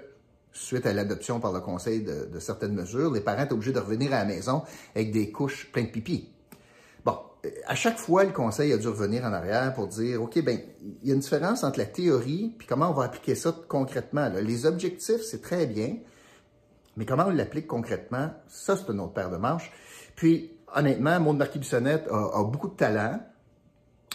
suite 0.52 0.84
à 0.84 0.92
l'adoption 0.92 1.40
par 1.40 1.54
le 1.54 1.60
Conseil 1.60 2.02
de, 2.02 2.38
certaines 2.38 2.74
mesures, 2.74 3.10
les 3.10 3.22
parents 3.22 3.44
étaient 3.44 3.54
obligés 3.54 3.72
de 3.72 3.78
revenir 3.78 4.12
à 4.12 4.18
la 4.18 4.24
maison 4.26 4.62
avec 4.94 5.10
des 5.10 5.32
couches 5.32 5.72
pleines 5.72 5.86
de 5.86 5.90
pipi. 5.90 6.28
Bon, 7.02 7.16
à 7.66 7.74
chaque 7.74 7.96
fois, 7.96 8.24
le 8.24 8.32
Conseil 8.32 8.74
a 8.74 8.76
dû 8.76 8.88
revenir 8.88 9.24
en 9.24 9.32
arrière 9.32 9.72
pour 9.72 9.88
dire, 9.88 10.22
OK, 10.22 10.42
ben, 10.44 10.58
il 11.02 11.08
y 11.08 11.10
a 11.10 11.14
une 11.14 11.20
différence 11.20 11.64
entre 11.64 11.78
la 11.78 11.86
théorie, 11.86 12.54
puis 12.58 12.66
comment 12.66 12.90
on 12.90 12.94
va 12.94 13.04
appliquer 13.04 13.34
ça 13.34 13.56
concrètement. 13.68 14.30
Les 14.42 14.66
objectifs, 14.66 15.22
c'est 15.22 15.40
très 15.40 15.66
bien, 15.66 15.96
mais 16.98 17.06
comment 17.06 17.24
on 17.26 17.30
l'applique 17.30 17.68
concrètement, 17.68 18.32
ça, 18.48 18.76
c'est 18.76 18.92
une 18.92 19.00
autre 19.00 19.14
paire 19.14 19.30
de 19.30 19.38
manches. 19.38 19.72
Puis, 20.18 20.50
honnêtement, 20.74 21.20
Maud 21.20 21.36
Marquis-Bissonnette 21.36 22.08
a, 22.10 22.42
beaucoup 22.42 22.66
de 22.66 22.74
talent. 22.74 23.20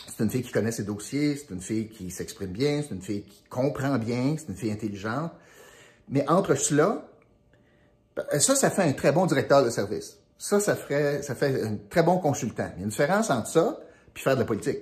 C'est 0.06 0.22
une 0.22 0.30
fille 0.30 0.44
qui 0.44 0.52
connaît 0.52 0.74
ses 0.74 0.84
dossiers, 0.84 1.38
c'est 1.38 1.54
une 1.54 1.62
fille 1.62 1.88
qui 1.88 2.12
s'exprime 2.12 2.52
bien, 2.52 2.82
c'est 2.82 2.94
une 2.94 3.02
fille 3.02 3.24
qui 3.24 3.42
comprend 3.50 3.98
bien, 3.98 4.36
c'est 4.38 4.50
une 4.50 4.58
fille 4.58 4.74
intelligente. 4.74 5.32
Mais 6.10 6.30
entre 6.30 6.56
cela, 6.56 7.08
ça, 8.38 8.54
ça 8.54 8.70
fait 8.70 8.82
un 8.82 8.92
très 8.92 9.14
bon 9.14 9.26
directeur 9.28 9.64
de 9.64 9.70
service. 9.70 10.18
Ça, 10.38 10.60
ça 10.60 10.76
ferait, 10.76 11.22
ça 11.22 11.36
fait 11.36 11.64
un 11.64 11.78
très 11.90 12.04
bon 12.04 12.18
consultant. 12.18 12.70
Il 12.76 12.80
y 12.80 12.82
a 12.82 12.84
une 12.84 12.90
différence 12.90 13.30
entre 13.30 13.48
ça 13.48 13.80
puis 14.14 14.26
faire 14.26 14.36
de 14.36 14.42
la 14.42 14.46
politique. 14.46 14.80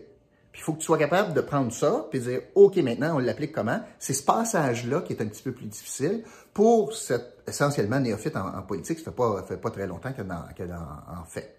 Puis 0.51 0.61
il 0.61 0.63
faut 0.63 0.73
que 0.73 0.79
tu 0.79 0.85
sois 0.85 0.97
capable 0.97 1.33
de 1.33 1.41
prendre 1.41 1.71
ça 1.71 2.05
puis 2.09 2.19
dire 2.19 2.41
OK, 2.55 2.75
maintenant, 2.77 3.15
on 3.15 3.19
l'applique 3.19 3.53
comment? 3.53 3.79
C'est 3.99 4.13
ce 4.13 4.23
passage-là 4.23 5.01
qui 5.01 5.13
est 5.13 5.21
un 5.21 5.27
petit 5.27 5.43
peu 5.43 5.51
plus 5.51 5.65
difficile 5.65 6.23
pour 6.53 6.93
cette 6.93 7.41
essentiellement 7.47 7.99
néophyte 7.99 8.35
en, 8.35 8.61
politique. 8.61 8.99
Ça 8.99 9.05
fait 9.05 9.15
pas, 9.15 9.43
fait 9.47 9.57
pas 9.57 9.69
très 9.71 9.87
longtemps 9.87 10.11
qu'elle 10.13 10.31
en, 10.31 11.21
en, 11.21 11.25
fait. 11.25 11.57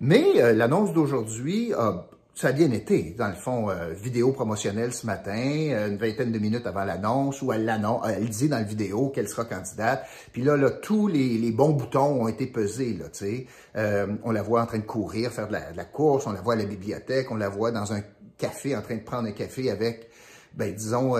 Mais 0.00 0.24
euh, 0.36 0.52
l'annonce 0.52 0.92
d'aujourd'hui, 0.92 1.72
ça 2.34 2.48
a 2.48 2.52
bien 2.52 2.70
été, 2.70 3.14
dans 3.18 3.28
le 3.28 3.34
fond, 3.34 3.68
euh, 3.68 3.92
vidéo 3.92 4.32
promotionnelle 4.32 4.94
ce 4.94 5.04
matin, 5.04 5.36
euh, 5.36 5.88
une 5.88 5.98
vingtaine 5.98 6.32
de 6.32 6.38
minutes 6.38 6.66
avant 6.66 6.84
l'annonce, 6.84 7.42
où 7.42 7.52
elle, 7.52 7.68
elle 8.06 8.28
dit 8.28 8.48
dans 8.48 8.56
la 8.56 8.62
vidéo 8.62 9.08
qu'elle 9.08 9.28
sera 9.28 9.44
candidate. 9.44 10.06
Puis 10.32 10.42
là, 10.42 10.56
là 10.56 10.70
tous 10.70 11.06
les, 11.06 11.50
bons 11.50 11.70
boutons 11.70 12.22
ont 12.22 12.28
été 12.28 12.46
pesés, 12.46 12.94
là, 12.94 13.06
tu 13.12 13.46
sais. 13.74 14.18
on 14.24 14.30
la 14.30 14.42
voit 14.42 14.62
en 14.62 14.66
train 14.66 14.78
de 14.78 14.84
courir, 14.84 15.32
faire 15.32 15.48
de 15.48 15.52
la, 15.52 15.84
course, 15.84 16.26
on 16.26 16.32
la 16.32 16.40
voit 16.40 16.54
à 16.54 16.56
la 16.56 16.64
bibliothèque, 16.64 17.30
on 17.30 17.36
la 17.36 17.48
voit 17.48 17.72
dans 17.72 17.92
un 17.92 18.00
café, 18.40 18.76
en 18.76 18.82
train 18.82 18.96
de 18.96 19.02
prendre 19.02 19.28
un 19.28 19.32
café 19.32 19.70
avec, 19.70 20.10
ben, 20.54 20.74
disons, 20.74 21.16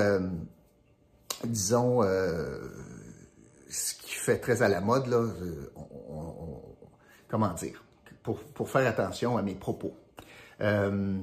disons, 1.45 2.03
ce 2.03 3.95
qui 3.95 4.15
fait 4.15 4.39
très 4.39 4.62
à 4.62 4.69
la 4.69 4.81
mode, 4.81 5.07
là, 5.07 5.25
comment 7.29 7.55
dire, 7.55 7.85
pour, 8.23 8.41
pour, 8.41 8.69
faire 8.69 8.87
attention 8.87 9.37
à 9.37 9.43
mes 9.43 9.55
propos. 9.55 9.95
Euh, 10.61 11.19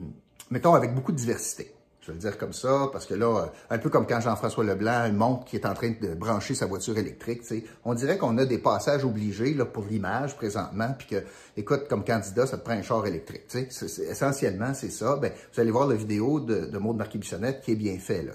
mettons 0.49 0.73
avec 0.73 0.95
beaucoup 0.95 1.11
de 1.11 1.17
diversité. 1.17 1.73
Je 2.07 2.13
vais 2.13 2.15
le 2.15 2.21
dire 2.21 2.37
comme 2.37 2.53
ça, 2.53 2.87
parce 2.93 3.05
que 3.05 3.13
là, 3.13 3.51
un 3.69 3.77
peu 3.79 3.89
comme 3.89 4.07
quand 4.07 4.21
Jean-François 4.21 4.63
Leblanc 4.63 5.11
montre 5.11 5.43
qu'il 5.43 5.59
est 5.59 5.65
en 5.65 5.73
train 5.73 5.89
de 5.89 6.13
brancher 6.13 6.55
sa 6.55 6.65
voiture 6.65 6.97
électrique, 6.97 7.41
tu 7.41 7.47
sais, 7.47 7.63
on 7.83 7.93
dirait 7.95 8.17
qu'on 8.17 8.37
a 8.37 8.45
des 8.45 8.59
passages 8.59 9.03
obligés 9.03 9.53
là, 9.53 9.65
pour 9.65 9.83
l'image 9.83 10.37
présentement, 10.37 10.95
puis 10.97 11.07
que, 11.07 11.23
écoute, 11.57 11.89
comme 11.89 12.05
candidat, 12.05 12.47
ça 12.47 12.57
te 12.57 12.63
prend 12.63 12.75
un 12.75 12.81
char 12.81 13.05
électrique. 13.05 13.49
Tu 13.49 13.67
sais, 13.69 14.03
essentiellement, 14.03 14.73
c'est 14.73 14.89
ça. 14.89 15.17
Ben, 15.17 15.33
vous 15.53 15.59
allez 15.59 15.71
voir 15.71 15.85
la 15.85 15.95
vidéo 15.95 16.39
de, 16.39 16.67
de 16.67 16.77
Marquis-Bissonnette 16.77 17.59
qui 17.59 17.73
est 17.73 17.75
bien 17.75 17.97
fait, 17.99 18.23
là, 18.23 18.31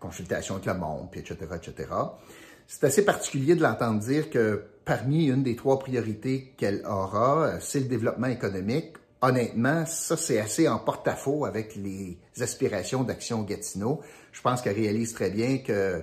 consultation 0.00 0.56
avec 0.56 0.66
le 0.66 0.74
monde, 0.74 1.06
puis 1.12 1.20
etc., 1.20 1.36
etc. 1.54 1.88
C'est 2.66 2.82
assez 2.82 3.04
particulier 3.04 3.54
de 3.54 3.62
l'entendre 3.62 4.00
dire 4.00 4.28
que 4.28 4.64
parmi 4.84 5.26
une 5.26 5.44
des 5.44 5.54
trois 5.54 5.78
priorités 5.78 6.52
qu'elle 6.56 6.84
aura, 6.84 7.60
c'est 7.60 7.78
le 7.78 7.86
développement 7.86 8.26
économique 8.26 8.94
honnêtement, 9.24 9.86
ça, 9.86 10.16
c'est 10.16 10.38
assez 10.38 10.68
en 10.68 10.78
porte-à-faux 10.78 11.46
avec 11.46 11.76
les 11.76 12.18
aspirations 12.40 13.02
d'Action 13.02 13.42
Gatineau. 13.42 14.00
Je 14.32 14.42
pense 14.42 14.60
qu'elle 14.60 14.76
réalise 14.76 15.14
très 15.14 15.30
bien 15.30 15.58
que 15.58 16.02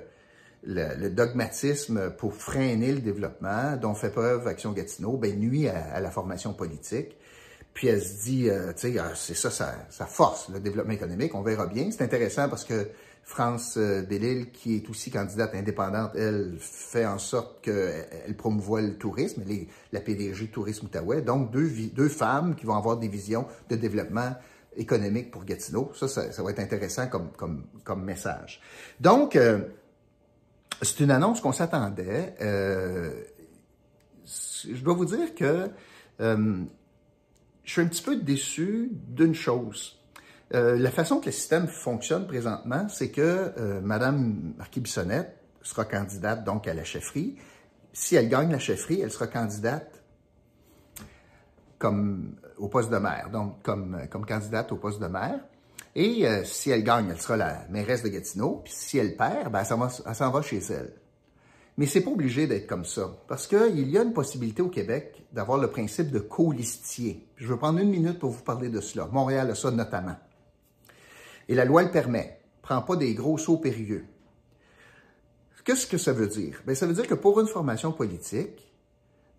le, 0.63 1.09
dogmatisme 1.09 2.11
pour 2.11 2.33
freiner 2.33 2.91
le 2.91 2.99
développement 2.99 3.77
dont 3.77 3.93
fait 3.93 4.09
preuve 4.09 4.47
Action 4.47 4.71
Gatineau 4.71 5.17
ben, 5.17 5.39
nuit 5.39 5.67
à, 5.67 5.99
la 5.99 6.09
formation 6.09 6.53
politique. 6.53 7.15
Puis 7.73 7.87
elle 7.87 8.01
se 8.01 8.23
dit, 8.23 8.49
euh, 8.49 8.73
ah, 8.99 9.11
c'est 9.15 9.35
ça, 9.35 9.49
ça 9.49 10.05
force 10.07 10.49
le 10.49 10.59
développement 10.59 10.93
économique. 10.93 11.35
On 11.35 11.41
verra 11.41 11.67
bien. 11.67 11.89
C'est 11.91 12.03
intéressant 12.03 12.49
parce 12.49 12.65
que 12.65 12.89
France 13.23 13.77
euh, 13.77 14.01
Bellil, 14.01 14.51
qui 14.51 14.75
est 14.75 14.89
aussi 14.89 15.09
candidate 15.09 15.55
indépendante, 15.55 16.11
elle 16.15 16.57
fait 16.59 17.05
en 17.05 17.17
sorte 17.17 17.63
qu'elle 17.63 18.35
promouvoit 18.35 18.81
le 18.81 18.97
tourisme, 18.97 19.43
elle 19.47 19.67
la 19.91 20.01
PDG 20.01 20.47
Tourisme 20.47 20.87
Outaouais. 20.87 21.21
Donc, 21.21 21.51
deux, 21.51 22.09
femmes 22.09 22.55
qui 22.55 22.65
vont 22.65 22.75
avoir 22.75 22.97
des 22.97 23.07
visions 23.07 23.45
de 23.69 23.75
développement 23.75 24.35
économique 24.75 25.31
pour 25.31 25.45
Gatineau. 25.45 25.91
Ça, 25.93 26.07
ça, 26.07 26.43
va 26.43 26.51
être 26.51 26.59
intéressant 26.59 27.07
comme, 27.07 27.31
comme, 27.31 27.65
comme 27.83 28.03
message. 28.03 28.61
Donc, 28.99 29.35
euh, 29.35 29.59
c'est 30.81 30.99
une 30.99 31.11
annonce 31.11 31.41
qu'on 31.41 31.53
s'attendait. 31.53 32.35
Euh, 32.41 33.23
je 34.25 34.81
dois 34.83 34.93
vous 34.93 35.05
dire 35.05 35.33
que 35.35 35.69
je 36.19 37.71
suis 37.71 37.81
un 37.81 37.87
petit 37.87 38.03
peu 38.03 38.15
déçu 38.17 38.89
d'une 38.91 39.33
chose. 39.33 40.00
Euh, 40.53 40.77
la 40.77 40.91
façon 40.91 41.19
que 41.19 41.27
le 41.27 41.31
système 41.31 41.67
fonctionne 41.67 42.27
présentement, 42.27 42.87
c'est 42.89 43.09
que 43.09 43.53
euh, 43.57 43.79
Mme 43.81 44.53
Marquis-Bissonnette 44.57 45.37
sera 45.61 45.85
candidate 45.85 46.43
donc 46.43 46.67
à 46.67 46.73
la 46.73 46.83
chefferie. 46.83 47.37
Si 47.93 48.15
elle 48.15 48.27
gagne 48.27 48.51
la 48.51 48.59
chefferie, 48.59 49.01
elle 49.01 49.11
sera 49.11 49.27
candidate 49.27 50.03
comme 51.77 52.35
au 52.57 52.67
poste 52.67 52.91
de 52.91 52.97
maire, 52.97 53.29
donc 53.31 53.61
comme, 53.63 53.97
comme 54.09 54.25
candidate 54.25 54.71
au 54.71 54.77
poste 54.77 55.01
de 55.01 55.07
maire. 55.07 55.39
Et 55.95 56.27
euh, 56.27 56.43
si 56.43 56.69
elle 56.69 56.83
gagne, 56.83 57.09
elle 57.09 57.19
sera 57.19 57.37
la 57.37 57.65
mairesse 57.69 58.03
de 58.03 58.09
Gatineau. 58.09 58.61
Puis 58.63 58.73
si 58.75 58.97
elle 58.97 59.15
perd, 59.15 59.51
ben, 59.51 59.59
elle 59.59 60.15
s'en 60.15 60.31
va, 60.31 60.41
chez 60.41 60.59
elle. 60.69 60.93
Mais 61.77 61.85
c'est 61.85 62.01
pas 62.01 62.11
obligé 62.11 62.47
d'être 62.47 62.67
comme 62.67 62.85
ça, 62.85 63.09
parce 63.27 63.47
qu'il 63.47 63.89
y 63.89 63.97
a 63.97 64.03
une 64.03 64.13
possibilité 64.13 64.61
au 64.61 64.67
Québec 64.67 65.25
d'avoir 65.31 65.57
le 65.57 65.71
principe 65.71 66.11
de 66.11 66.19
co-listier. 66.19 67.27
Je 67.37 67.47
vais 67.47 67.57
prendre 67.57 67.79
une 67.79 67.89
minute 67.89 68.19
pour 68.19 68.29
vous 68.29 68.43
parler 68.43 68.69
de 68.69 68.81
cela. 68.81 69.07
Montréal 69.11 69.49
a 69.49 69.55
ça 69.55 69.71
notamment. 69.71 70.17
Et 71.51 71.53
la 71.53 71.65
loi 71.65 71.83
le 71.83 71.91
permet. 71.91 72.39
Prends 72.61 72.81
pas 72.81 72.95
des 72.95 73.13
gros 73.13 73.37
sauts 73.37 73.57
périlleux. 73.57 74.05
Qu'est-ce 75.65 75.85
que 75.85 75.97
ça 75.97 76.13
veut 76.13 76.29
dire? 76.29 76.63
Bien, 76.65 76.75
ça 76.75 76.87
veut 76.87 76.93
dire 76.93 77.05
que 77.05 77.13
pour 77.13 77.41
une 77.41 77.47
formation 77.47 77.91
politique, 77.91 78.73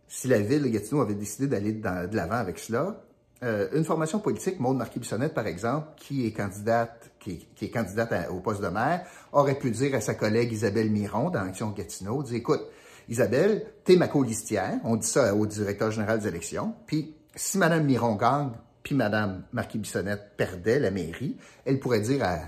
si 0.08 0.28
la 0.28 0.38
ville 0.40 0.62
de 0.62 0.68
Gatineau 0.68 1.00
avait 1.00 1.14
décidé 1.14 1.46
d'aller 1.46 1.72
de 1.72 2.14
l'avant 2.14 2.34
avec 2.34 2.58
cela, 2.58 3.02
euh, 3.42 3.70
une 3.72 3.84
formation 3.84 4.18
politique, 4.18 4.60
Maude 4.60 4.76
Marquis-Bissonnette, 4.76 5.32
par 5.32 5.46
exemple, 5.46 5.88
qui 5.96 6.26
est 6.26 6.32
candidate, 6.32 7.12
qui, 7.18 7.48
est 7.62 7.70
candidate 7.70 8.28
au 8.30 8.40
poste 8.40 8.60
de 8.60 8.68
maire, 8.68 9.06
aurait 9.32 9.58
pu 9.58 9.70
dire 9.70 9.94
à 9.94 10.02
sa 10.02 10.14
collègue 10.14 10.52
Isabelle 10.52 10.90
Miron 10.90 11.30
dans 11.30 11.40
Action 11.40 11.70
Gatineau, 11.70 12.22
dire, 12.22 12.36
écoute, 12.36 12.60
Isabelle, 13.08 13.72
t'es 13.84 13.96
ma 13.96 14.08
colistière, 14.08 14.78
on 14.84 14.96
dit 14.96 15.08
ça 15.08 15.34
au 15.34 15.46
directeur 15.46 15.90
général 15.90 16.18
des 16.18 16.28
élections, 16.28 16.74
puis 16.84 17.16
si 17.34 17.56
Mme 17.56 17.86
Miron 17.86 18.16
gagne, 18.16 18.50
puis 18.82 18.94
Mme 18.94 19.44
Marquis-Bissonnette 19.52 20.36
perdait 20.36 20.78
la 20.78 20.90
mairie, 20.90 21.36
elle 21.64 21.78
pourrait 21.78 22.00
dire 22.00 22.24
à 22.24 22.38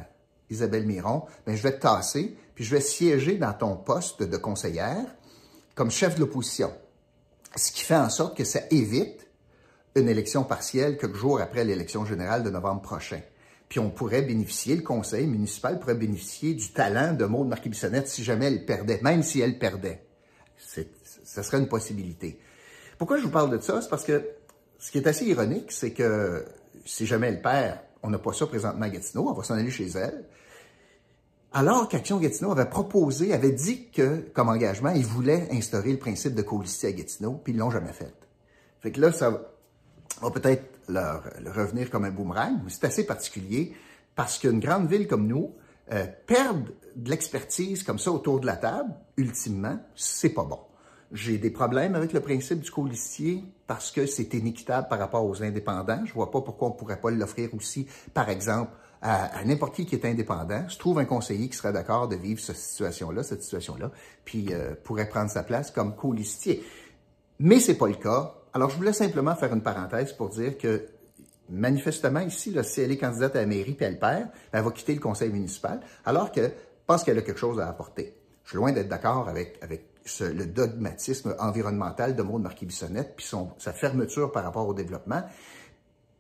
Isabelle 0.51 0.87
Miron, 0.87 1.25
ben, 1.47 1.57
je 1.57 1.63
vais 1.63 1.73
te 1.73 1.81
tasser, 1.81 2.37
puis 2.55 2.65
je 2.65 2.75
vais 2.75 2.81
siéger 2.81 3.37
dans 3.37 3.53
ton 3.53 3.77
poste 3.77 4.23
de 4.23 4.37
conseillère 4.37 5.07
comme 5.75 5.91
chef 5.91 6.17
de 6.17 6.21
l'opposition. 6.21 6.73
Ce 7.57 7.73
qui 7.73 7.83
fait 7.83 7.97
en 7.97 8.11
sorte 8.11 8.37
que 8.37 8.45
ça 8.45 8.61
évite 8.71 9.29
une 9.95 10.09
élection 10.09 10.45
partielle 10.45 10.97
quelques 10.97 11.17
jours 11.17 11.41
après 11.41 11.65
l'élection 11.65 12.05
générale 12.05 12.43
de 12.43 12.51
novembre 12.51 12.83
prochain. 12.83 13.21
Puis 13.69 13.79
on 13.81 13.91
pourrait 13.91 14.23
bénéficier, 14.23 14.77
le 14.77 14.83
conseil 14.83 15.27
municipal 15.27 15.79
pourrait 15.79 15.95
bénéficier 15.95 16.55
du 16.55 16.73
talent 16.73 17.13
de 17.13 17.25
Maud 17.25 17.49
Marquis-Bissonnette 17.49 18.09
si 18.09 18.23
jamais 18.23 18.47
elle 18.47 18.65
perdait, 18.65 19.01
même 19.03 19.23
si 19.23 19.41
elle 19.41 19.59
perdait. 19.59 20.05
Ce 20.57 21.43
serait 21.43 21.59
une 21.59 21.69
possibilité. 21.69 22.39
Pourquoi 22.99 23.19
je 23.19 23.23
vous 23.25 23.31
parle 23.31 23.51
de 23.51 23.61
ça? 23.61 23.81
C'est 23.81 23.89
parce 23.89 24.05
que 24.05 24.25
ce 24.85 24.91
qui 24.91 24.99
est 24.99 25.07
assez 25.07 25.25
ironique, 25.25 25.73
c'est 25.73 25.93
que 25.93 26.45
si 26.85 27.07
jamais 27.07 27.29
elle 27.29 27.41
perd, 27.41 27.79
on 28.03 28.11
n'a 28.11 28.19
pas 28.19 28.35
ça 28.35 28.47
présentement 28.47 28.85
à 28.85 28.91
Gatineau, 28.91 29.27
on 29.31 29.33
va 29.33 29.43
s'en 29.43 29.55
aller 29.55 29.71
chez 29.71 29.87
elle. 29.87 30.27
Alors 31.55 31.89
qu'Action 31.89 32.19
Gatineau 32.19 32.53
avait 32.53 32.69
proposé, 32.69 33.33
avait 33.33 33.53
dit 33.53 33.89
que, 33.89 34.19
comme 34.35 34.51
engagement, 34.51 34.91
ils 34.91 35.07
voulaient 35.07 35.49
instaurer 35.53 35.91
le 35.91 35.99
principe 35.99 36.35
de 36.35 36.43
coalition 36.43 36.91
à 36.91 36.93
Gatineau, 36.93 37.41
puis 37.43 37.55
ils 37.55 37.59
l'ont 37.59 37.71
jamais 37.71 37.95
fait. 37.95 38.13
Fait 38.81 38.93
que 38.93 39.01
là, 39.01 39.11
ça 39.11 39.31
va 40.21 40.31
peut-être 40.31 40.65
leur, 40.91 41.25
revenir 41.47 41.89
comme 41.89 42.05
un 42.05 42.11
boomerang, 42.11 42.61
mais 42.63 42.71
c'est 42.71 42.85
assez 42.85 43.07
particulier 43.07 43.73
parce 44.15 44.39
qu'une 44.39 44.61
grande 44.61 44.87
ville 44.87 45.09
comme 45.09 45.27
nous, 45.27 45.55
euh, 45.93 46.07
perdre 46.27 46.67
de 46.95 47.09
l'expertise 47.09 47.85
comme 47.85 47.99
ça 47.99 48.13
autour 48.13 48.39
de 48.39 48.45
la 48.45 48.57
table, 48.57 48.93
ultimement, 49.17 49.79
c'est 49.97 50.35
pas 50.35 50.45
bon. 50.45 50.59
J'ai 51.15 51.39
des 51.39 51.51
problèmes 51.51 51.95
avec 51.95 52.13
le 52.13 52.19
principe 52.19 52.59
du 52.59 52.73
colistier 52.73 53.45
parce 53.69 53.93
que 53.93 54.05
c'est 54.05 54.35
inéquitable 54.35 54.89
par 54.89 54.99
rapport 54.99 55.25
aux 55.25 55.45
indépendants. 55.45 56.05
Je 56.05 56.13
vois 56.13 56.33
pas 56.33 56.41
pourquoi 56.41 56.69
on 56.69 56.73
pourrait 56.73 57.01
pas 57.01 57.13
l'offrir 57.13 57.55
aussi, 57.55 57.87
par 58.13 58.29
exemple, 58.29 58.73
à, 59.01 59.45
n'importe 59.45 59.77
qui 59.77 59.87
qui 59.87 59.95
est 59.95 60.05
indépendant. 60.07 60.69
Je 60.69 60.77
trouve 60.77 60.99
un 60.99 61.05
conseiller 61.05 61.49
qui 61.49 61.57
serait 61.57 61.73
d'accord 61.73 62.09
de 62.09 62.17
vivre 62.17 62.41
cette 62.41 62.57
situation-là, 62.57 63.23
cette 63.23 63.45
situation-là, 63.45 63.93
puis 64.25 64.49
euh, 64.51 64.75
pourrait 64.83 65.09
prendre 65.09 65.31
sa 65.31 65.45
place 65.45 65.71
comme 65.71 65.95
colistier. 65.95 66.65
Mais 67.39 67.61
c'est 67.61 67.79
pas 67.79 67.87
le 67.87 67.95
cas. 67.95 68.35
Alors, 68.53 68.71
je 68.71 68.77
voulais 68.77 68.93
simplement 68.93 69.37
faire 69.37 69.53
une 69.53 69.63
parenthèse 69.63 70.13
pour 70.15 70.31
dire 70.31 70.59
que 70.59 70.85
manifestement, 71.49 72.21
ici, 72.21 72.57
si 72.65 72.81
elle 72.81 72.91
est 72.91 72.99
candidate 72.99 73.37
à 73.37 73.41
la 73.41 73.47
mairie 73.47 73.75
puis 73.75 73.87
elle 73.87 74.01
perd, 74.01 74.23
ben, 74.23 74.31
elle 74.51 74.65
va 74.65 74.71
quitter 74.73 74.95
le 74.95 75.01
conseil 75.01 75.31
municipal, 75.31 75.79
alors 76.05 76.33
que 76.33 76.51
pense 76.89 77.05
qu'elle 77.05 77.19
a 77.19 77.23
quelque 77.23 77.39
chose 77.39 77.61
à 77.61 77.69
apporter. 77.69 78.17
Je 78.43 78.51
suis 78.51 78.57
loin 78.57 78.73
d'être 78.73 78.89
d'accord 78.89 79.29
avec, 79.29 79.59
avec 79.63 79.94
le 80.21 80.45
dogmatisme 80.47 81.35
environnemental 81.39 82.15
de 82.15 82.23
Maud 82.23 82.43
Marquis-Bissonnette, 82.43 83.15
puis 83.17 83.27
sa 83.59 83.73
fermeture 83.73 84.33
par 84.33 84.45
rapport 84.45 84.69
au 84.69 84.75
développement, 84.75 85.23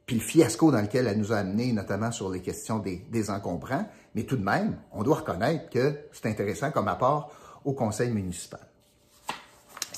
puis 0.06 0.16
le 0.16 0.22
fiasco 0.22 0.70
dans 0.70 0.82
lequel 0.82 1.06
elle 1.06 1.18
nous 1.18 1.32
a 1.32 1.36
amenés, 1.36 1.72
notamment 1.72 2.12
sur 2.12 2.30
les 2.30 2.42
questions 2.42 2.78
des, 2.78 2.96
des 3.10 3.30
encombrants. 3.30 3.88
Mais 4.14 4.24
tout 4.24 4.36
de 4.36 4.44
même, 4.44 4.76
on 4.92 5.02
doit 5.02 5.16
reconnaître 5.16 5.70
que 5.70 5.94
c'est 6.12 6.26
intéressant 6.26 6.70
comme 6.70 6.88
apport 6.88 7.32
au 7.64 7.72
conseil 7.72 8.10
municipal. 8.10 8.60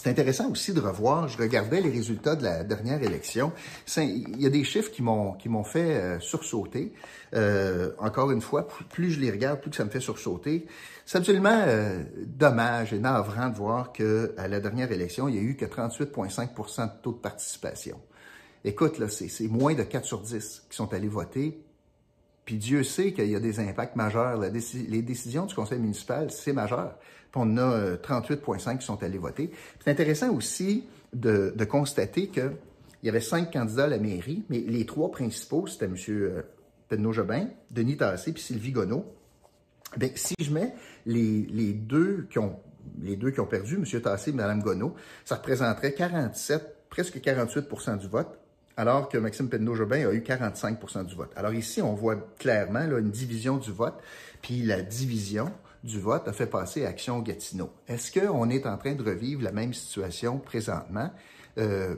C'est 0.06 0.12
intéressant 0.12 0.52
aussi 0.52 0.72
de 0.72 0.78
revoir, 0.78 1.26
je 1.26 1.36
regardais 1.36 1.80
les 1.80 1.90
résultats 1.90 2.36
de 2.36 2.44
la 2.44 2.62
dernière 2.62 3.02
élection. 3.02 3.50
Il 3.96 4.40
y 4.40 4.46
a 4.46 4.50
des 4.50 4.62
chiffres 4.62 4.92
qui 4.92 5.02
m'ont 5.02 5.32
qui 5.32 5.48
m'ont 5.48 5.64
fait 5.64 5.96
euh, 5.96 6.20
sursauter. 6.20 6.92
Euh, 7.34 7.90
encore 7.98 8.30
une 8.30 8.40
fois, 8.40 8.68
plus, 8.88 9.10
je 9.10 9.18
les 9.18 9.32
regarde, 9.32 9.60
plus 9.60 9.70
que 9.70 9.76
ça 9.76 9.84
me 9.84 9.90
fait 9.90 9.98
sursauter. 9.98 10.68
C'est 11.06 11.18
absolument 11.18 11.60
euh, 11.66 12.04
dommage 12.24 12.92
et 12.92 13.00
navrant 13.00 13.48
de 13.48 13.56
voir 13.56 13.92
que 13.92 14.32
à 14.38 14.46
la 14.46 14.60
dernière 14.60 14.92
élection, 14.92 15.26
il 15.26 15.34
y 15.34 15.38
a 15.38 15.42
eu 15.42 15.56
que 15.56 15.64
38,5% 15.64 16.84
de 16.84 17.02
taux 17.02 17.10
de 17.10 17.18
participation. 17.18 18.00
Écoute, 18.62 19.00
là, 19.00 19.08
c'est 19.08 19.48
moins 19.48 19.74
de 19.74 19.82
4 19.82 20.04
sur 20.04 20.20
10 20.20 20.66
qui 20.70 20.76
sont 20.76 20.94
allés 20.94 21.08
voter. 21.08 21.65
Puis 22.46 22.56
Dieu 22.56 22.82
sait 22.82 23.12
qu'il 23.12 23.28
y 23.28 23.36
a 23.36 23.40
des 23.40 23.60
impacts 23.60 23.96
majeurs. 23.96 24.40
les 24.40 25.02
décisions 25.02 25.44
du 25.44 25.54
conseil 25.54 25.78
municipal, 25.78 26.30
c'est 26.30 26.54
majeur 26.54 26.96
on 27.36 27.56
a 27.58 27.96
38,5 27.96 28.68
euh, 28.68 28.76
qui 28.76 28.86
sont 28.86 29.02
allés 29.02 29.18
voter. 29.18 29.50
C'est 29.84 29.90
intéressant 29.90 30.34
aussi 30.34 30.84
de, 31.12 31.52
constater 31.68 32.28
qu'il 32.28 32.56
y 33.02 33.08
avait 33.08 33.20
cinq 33.20 33.52
candidats 33.52 33.84
à 33.84 33.88
la 33.88 33.98
mairie, 33.98 34.44
mais 34.48 34.60
les 34.60 34.86
trois 34.86 35.10
principaux, 35.10 35.66
c'était 35.66 35.84
M. 35.84 35.96
Euh, 36.08 36.42
Pedno 36.88 37.12
Jobin, 37.12 37.48
Denis 37.70 37.96
Tassé 37.96 38.32
puis 38.32 38.42
Sylvie 38.42 38.72
Gonneau. 38.72 39.04
Bien, 39.96 40.10
si 40.14 40.34
je 40.40 40.52
mets 40.52 40.74
les, 41.04 41.72
deux 41.72 42.26
qui 42.30 42.38
ont 42.38 42.58
les 43.00 43.16
deux 43.16 43.30
qui 43.30 43.40
ont 43.40 43.46
perdu, 43.46 43.76
M. 43.76 44.00
Tassé 44.00 44.30
et 44.30 44.32
Mme 44.32 44.62
Gonneau, 44.62 44.94
ça 45.24 45.36
représenterait 45.36 45.92
47, 45.94 46.88
presque 46.88 47.18
48% 47.18 47.98
du 47.98 48.08
vote, 48.08 48.38
alors 48.76 49.08
que 49.08 49.16
Maxime 49.18 49.48
Penneau-Jobin 49.48 50.08
a 50.08 50.12
eu 50.12 50.20
45% 50.20 51.06
du 51.06 51.14
vote. 51.14 51.32
Alors 51.36 51.54
ici, 51.54 51.80
on 51.80 51.94
voit 51.94 52.16
clairement 52.38 52.82
une 52.82 53.10
division 53.10 53.56
du 53.56 53.72
vote, 53.72 53.94
puis 54.42 54.62
la 54.62 54.82
division 54.82 55.50
du 55.82 55.98
vote 55.98 56.28
a 56.28 56.32
fait 56.32 56.46
passer 56.46 56.84
Action 56.84 57.20
Gatineau. 57.20 57.70
Est-ce 57.88 58.12
qu'on 58.12 58.50
est 58.50 58.66
en 58.66 58.76
train 58.76 58.94
de 58.94 59.02
revivre 59.02 59.42
la 59.42 59.52
même 59.52 59.72
situation 59.72 60.38
présentement? 60.38 61.10
Euh, 61.58 61.94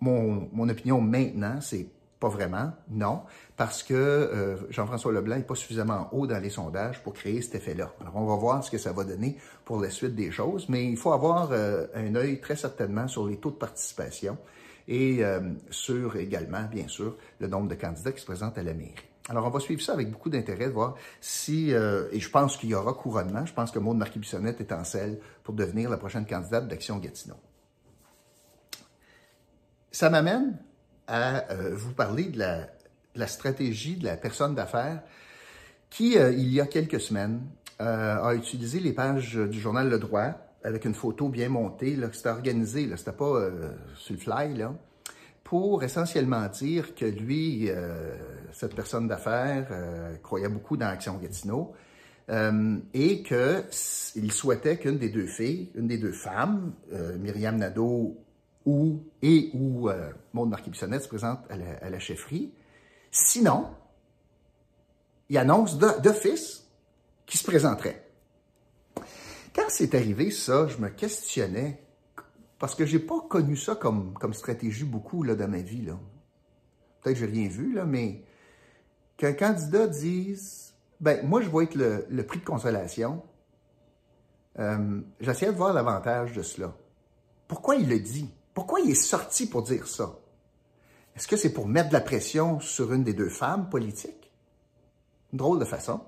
mon, 0.00 0.68
opinion 0.68 1.00
maintenant, 1.00 1.60
c'est 1.60 1.86
Pas 2.20 2.28
vraiment, 2.28 2.72
non, 2.88 3.22
parce 3.56 3.82
que 3.82 3.92
euh, 3.92 4.56
Jean-François 4.70 5.12
Leblanc 5.12 5.36
n'est 5.36 5.42
pas 5.42 5.54
suffisamment 5.54 6.08
haut 6.12 6.26
dans 6.26 6.38
les 6.38 6.48
sondages 6.48 7.02
pour 7.02 7.12
créer 7.12 7.42
cet 7.42 7.56
effet-là. 7.56 7.92
Alors, 8.00 8.16
on 8.16 8.24
va 8.24 8.36
voir 8.36 8.64
ce 8.64 8.70
que 8.70 8.78
ça 8.78 8.92
va 8.92 9.04
donner 9.04 9.36
pour 9.66 9.78
la 9.80 9.90
suite 9.90 10.14
des 10.14 10.30
choses, 10.30 10.68
mais 10.70 10.86
il 10.86 10.96
faut 10.96 11.12
avoir 11.12 11.50
euh, 11.52 11.86
un 11.94 12.14
œil 12.14 12.40
très 12.40 12.56
certainement 12.56 13.08
sur 13.08 13.26
les 13.26 13.36
taux 13.36 13.50
de 13.50 13.56
participation 13.56 14.38
et 14.88 15.24
euh, 15.24 15.40
sur 15.70 16.16
également, 16.16 16.64
bien 16.64 16.88
sûr, 16.88 17.16
le 17.40 17.46
nombre 17.46 17.68
de 17.68 17.74
candidats 17.74 18.12
qui 18.12 18.20
se 18.20 18.26
présentent 18.26 18.58
à 18.58 18.62
la 18.62 18.74
mairie. 18.74 18.94
Alors, 19.28 19.46
on 19.46 19.50
va 19.50 19.60
suivre 19.60 19.80
ça 19.80 19.94
avec 19.94 20.10
beaucoup 20.10 20.28
d'intérêt, 20.28 20.66
de 20.66 20.72
voir 20.72 20.96
si, 21.20 21.70
et 21.70 22.20
je 22.20 22.28
pense 22.28 22.58
qu'il 22.58 22.68
y 22.68 22.74
aura 22.74 22.92
couronnement, 22.92 23.46
je 23.46 23.54
pense 23.54 23.70
que 23.70 23.78
Maud 23.78 23.96
Marquis-Bissonnette 23.96 24.60
est 24.60 24.70
en 24.70 24.84
selle 24.84 25.18
pour 25.42 25.54
devenir 25.54 25.88
la 25.88 25.96
prochaine 25.96 26.26
candidate 26.26 26.68
d'Action 26.68 26.98
Gatineau. 26.98 27.36
Ça 29.94 30.10
m'amène 30.10 30.58
à 31.06 31.50
euh, 31.52 31.70
vous 31.72 31.92
parler 31.92 32.24
de 32.24 32.38
la, 33.14 33.26
stratégie 33.28 33.96
de 33.96 34.04
la 34.04 34.16
personne 34.16 34.54
d'affaires 34.54 35.02
qui, 35.90 36.18
euh, 36.18 36.32
il 36.32 36.52
y 36.52 36.60
a 36.60 36.66
quelques 36.66 37.00
semaines, 37.00 37.42
euh, 37.80 38.20
a 38.20 38.34
utilisé 38.34 38.80
les 38.80 38.92
pages 38.92 39.36
du 39.36 39.60
journal 39.60 39.88
Le 39.88 40.00
Droit 40.00 40.34
avec 40.64 40.84
une 40.84 40.94
photo 40.94 41.28
bien 41.28 41.48
montée, 41.48 41.94
là, 41.94 42.08
c'était 42.12 42.30
organisé, 42.30 42.86
là, 42.86 42.96
c'était 42.96 43.12
pas 43.12 43.50
sur 43.96 44.14
le 44.14 44.18
fly, 44.18 44.54
là, 44.54 44.74
pour 45.44 45.84
essentiellement 45.84 46.46
dire 46.48 46.94
que 46.94 47.04
lui, 47.04 47.68
cette 48.52 48.74
personne 48.74 49.06
d'affaires, 49.06 49.68
croyait 50.22 50.48
beaucoup 50.48 50.78
dans 50.78 50.86
Action 50.86 51.18
Gatineau, 51.18 51.74
et 52.94 53.22
qu'il 53.22 54.32
souhaitait 54.32 54.78
qu'une 54.78 54.96
des 54.96 55.10
deux 55.10 55.26
filles, 55.26 55.70
une 55.74 55.86
des 55.86 55.98
deux 55.98 56.12
femmes, 56.12 56.72
Myriam 57.20 57.56
Nadeau 57.56 58.24
ou, 58.66 59.02
et 59.22 59.50
où 59.54 59.88
euh, 59.88 60.10
Maud 60.32 60.48
Marquis-Bissonnette 60.48 61.02
se 61.02 61.08
présente 61.08 61.40
à 61.50 61.90
la, 61.90 61.98
chefferie. 61.98 62.52
Sinon, 63.10 63.68
il 65.28 65.38
annonce 65.38 65.78
d'office 65.78 66.66
qui 67.26 67.38
se 67.38 67.44
présenterait. 67.44 68.03
Quand 69.54 69.68
c'est 69.68 69.94
arrivé 69.94 70.30
ça, 70.30 70.66
je 70.66 70.78
me 70.78 70.88
questionnais, 70.88 71.82
parce 72.58 72.74
que 72.74 72.84
j'ai 72.84 72.98
pas 72.98 73.20
connu 73.28 73.56
ça 73.56 73.74
comme, 73.74 74.14
comme 74.14 74.34
stratégie 74.34 74.84
beaucoup 74.84 75.22
là, 75.22 75.34
dans 75.34 75.48
ma 75.48 75.60
vie. 75.60 75.82
Là. 75.82 75.98
Peut-être 77.00 77.14
que 77.14 77.20
j'ai 77.20 77.32
rien 77.32 77.48
vu, 77.48 77.72
là, 77.74 77.84
mais 77.84 78.24
qu'un 79.16 79.32
candidat 79.32 79.86
dise 79.86 80.64
ben 81.00 81.26
moi 81.26 81.42
je 81.42 81.50
vais 81.50 81.64
être 81.64 81.74
le, 81.74 82.26
prix 82.26 82.38
de 82.38 82.44
consolation. 82.44 83.22
Euh, 84.58 85.00
de 85.20 85.50
voir 85.50 85.72
l'avantage 85.74 86.32
de 86.32 86.42
cela. 86.42 86.72
Pourquoi 87.48 87.76
il 87.76 87.88
le 87.88 87.98
dit? 87.98 88.30
Pourquoi 88.54 88.80
il 88.80 88.90
est 88.90 88.94
sorti 88.94 89.48
pour 89.48 89.62
dire 89.62 89.86
ça? 89.88 90.18
Est-ce 91.16 91.28
que 91.28 91.36
c'est 91.36 91.52
pour 91.52 91.66
mettre 91.66 91.88
de 91.88 91.92
la 91.92 92.00
pression 92.00 92.60
sur 92.60 92.92
une 92.92 93.04
des 93.04 93.12
deux 93.12 93.28
femmes 93.28 93.68
politiques? 93.68 94.32
Une 95.32 95.38
drôle 95.38 95.58
de 95.58 95.64
façon. 95.64 96.00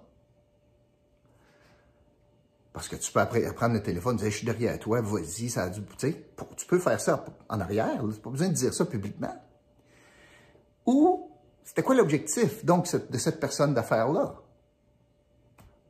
Parce 2.76 2.88
que 2.88 2.96
tu 2.96 3.10
peux 3.10 3.20
après 3.20 3.40
prendre 3.54 3.72
le 3.72 3.82
téléphone 3.82 4.18
dire 4.18 4.30
Je 4.30 4.36
suis 4.36 4.44
derrière 4.44 4.78
toi, 4.78 5.00
vas-y, 5.00 5.48
ça 5.48 5.62
a 5.62 5.70
dû. 5.70 5.80
Tu, 5.96 6.14
tu 6.58 6.66
peux 6.66 6.78
faire 6.78 7.00
ça 7.00 7.24
en 7.48 7.58
arrière, 7.58 8.02
tu 8.12 8.20
pas 8.20 8.28
besoin 8.28 8.48
de 8.48 8.52
dire 8.52 8.74
ça 8.74 8.84
publiquement. 8.84 9.34
Ou 10.84 11.30
c'était 11.64 11.82
quoi 11.82 11.94
l'objectif, 11.94 12.66
donc, 12.66 12.86
de 12.94 13.16
cette 13.16 13.40
personne 13.40 13.72
d'affaires-là? 13.72 14.42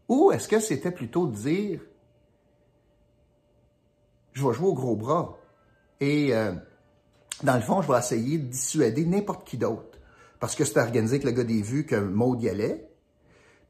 Ou 0.09 0.31
est-ce 0.31 0.47
que 0.47 0.61
c'était 0.61 0.93
plutôt 0.93 1.26
de 1.26 1.35
dire 1.35 1.81
Je 4.33 4.47
vais 4.47 4.55
jouer 4.55 4.69
au 4.69 4.75
gros 4.75 4.95
bras, 4.95 5.37
et 5.99 6.33
euh, 6.37 6.52
dans 7.43 7.57
le 7.57 7.62
fond, 7.62 7.83
je 7.83 7.90
vais 7.90 7.99
essayer 7.99 8.38
de 8.38 8.47
dissuader 8.47 9.05
n'importe 9.07 9.45
qui 9.45 9.59
d'autre. 9.59 9.99
Parce 10.38 10.55
que 10.55 10.64
c'est 10.64 10.78
organisé 10.78 11.19
que 11.19 11.26
le 11.26 11.33
gars 11.33 11.43
des 11.43 11.62
vues 11.62 11.85
que 11.85 11.97
Maud 11.97 12.40
y 12.45 12.49
allait. 12.49 12.88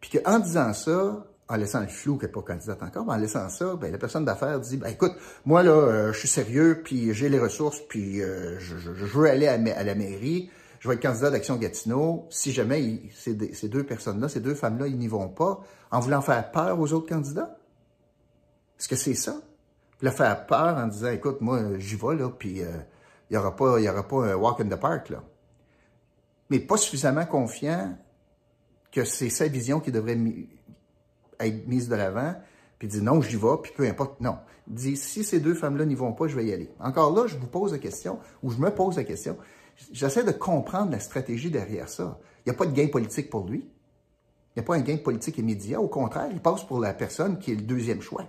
Puis 0.01 0.19
qu'en 0.19 0.39
disant 0.39 0.75
ça, 0.75 1.27
en 1.49 1.57
laissant 1.57 1.81
le 1.81 1.87
flou 1.87 2.17
qu'elle 2.17 2.29
n'est 2.29 2.33
pas 2.33 2.43
candidate 2.43 2.83
encore, 2.83 3.07
mais 3.07 3.13
en 3.13 3.19
laissant 3.19 3.49
ça, 3.49 3.77
ben, 3.77 3.93
la 3.93 3.99
personne 3.99 4.25
d'affaires 4.25 4.59
dit, 4.61 4.77
ben, 4.77 4.89
écoute, 4.89 5.13
moi, 5.45 5.63
là, 5.63 5.71
euh, 5.71 6.13
je 6.13 6.19
suis 6.19 6.29
sérieux, 6.29 6.83
puis 6.83 7.15
j'ai 7.15 7.29
les 7.29 7.39
ressources, 7.39 7.81
puis 7.89 8.21
euh, 8.21 8.59
je, 8.59 8.77
je, 8.77 8.91
veux 8.91 9.31
aller 9.31 9.47
à, 9.47 9.57
la 9.57 9.95
mairie, 9.95 10.51
je 10.81 10.89
vais 10.89 10.95
être 10.95 11.03
candidat 11.03 11.31
d'Action 11.31 11.57
Gatineau. 11.57 12.27
Si 12.31 12.53
jamais 12.53 13.03
ces, 13.15 13.35
deux 13.69 13.85
personnes-là, 13.85 14.29
ces 14.29 14.41
deux 14.41 14.55
femmes-là, 14.55 14.89
ils 14.89 14.99
n'y 14.99 15.09
vont 15.09 15.29
pas, 15.29 15.61
en 15.91 16.01
voulant 16.01 16.21
faire 16.21 16.51
peur 16.51 16.81
aux 16.81 16.93
autres 16.93 17.09
candidats? 17.09 17.57
Est-ce 18.79 18.89
que 18.89 18.97
c'est 18.97 19.15
ça? 19.15 19.37
le 20.01 20.11
faire 20.11 20.47
peur 20.47 20.77
en 20.77 20.87
disant, 20.89 21.11
écoute, 21.11 21.41
moi, 21.41 21.79
j'y 21.79 21.97
vais, 21.97 22.17
là, 22.17 22.29
puis 22.29 22.61
euh, 22.61 22.71
il 23.31 23.35
n'y 23.35 23.39
aura, 23.39 23.57
pas, 23.57 23.81
y 23.81 23.89
aura 23.89 24.07
pas 24.07 24.27
un 24.27 24.35
walk 24.35 24.61
in 24.61 24.69
the 24.69 24.79
park, 24.79 25.09
là. 25.11 25.23
Mais 26.51 26.61
pas 26.61 26.77
suffisamment 26.77 27.27
confiant 27.27 27.97
que 28.93 29.05
c'est 29.05 29.31
sa 29.31 29.49
vision 29.49 29.81
qui 29.81 29.91
devrait 29.91 30.17
être 31.41 31.67
mise 31.67 31.89
de 31.89 31.95
l'avant, 31.95 32.35
puis 32.79 32.89
dit 32.89 33.03
non, 33.03 33.21
j'y 33.21 33.37
vais, 33.37 33.57
puis 33.63 33.73
peu 33.75 33.87
importe, 33.87 34.21
non. 34.21 34.39
Dit, 34.67 34.97
si 34.97 35.23
ces 35.23 35.41
deux 35.41 35.55
femmes-là 35.55 35.85
n'y 35.85 35.95
vont 35.95 36.13
pas, 36.13 36.27
je 36.27 36.37
vais 36.37 36.45
y 36.45 36.53
aller. 36.53 36.71
Encore 36.81 37.15
là, 37.15 37.27
je 37.27 37.37
vous 37.37 37.47
pose 37.47 37.73
la 37.73 37.79
question, 37.79 38.19
ou 38.43 38.51
je 38.51 38.59
me 38.59 38.71
pose 38.71 38.97
la 38.97 39.05
question, 39.05 39.37
j'essaie 39.93 40.25
de 40.25 40.33
comprendre 40.33 40.91
la 40.91 41.01
stratégie 41.01 41.51
derrière 41.51 41.89
ça. 41.89 42.19
Il 42.45 42.51
n'y 42.51 42.55
a 42.55 42.59
pas 42.59 42.67
de 42.67 42.73
gain 42.73 42.89
politique 42.89 43.31
pour 43.31 43.47
lui. 43.47 43.59
Il 43.59 44.61
n'y 44.61 44.65
a 44.65 44.67
pas 44.67 44.77
un 44.77 44.81
gain 44.81 44.97
politique 44.97 45.39
immédiat. 45.39 45.81
Au 45.81 45.89
contraire, 45.89 46.29
il 46.31 46.41
passe 46.41 46.65
pour 46.65 46.81
la 46.81 46.95
personne 46.95 47.39
qui 47.39 47.53
est 47.53 47.57
le 47.57 47.63
deuxième 47.63 48.01
choix. 48.01 48.27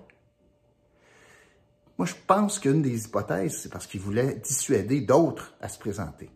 Moi, 1.98 2.06
je 2.06 2.14
pense 2.28 2.60
qu'une 2.60 2.82
des 2.82 3.06
hypothèses, 3.06 3.58
c'est 3.62 3.70
parce 3.72 3.88
qu'il 3.88 4.02
voulait 4.02 4.36
dissuader 4.36 5.02
d'autres 5.02 5.56
à 5.62 5.70
se 5.70 5.80
présenter. 5.80 6.30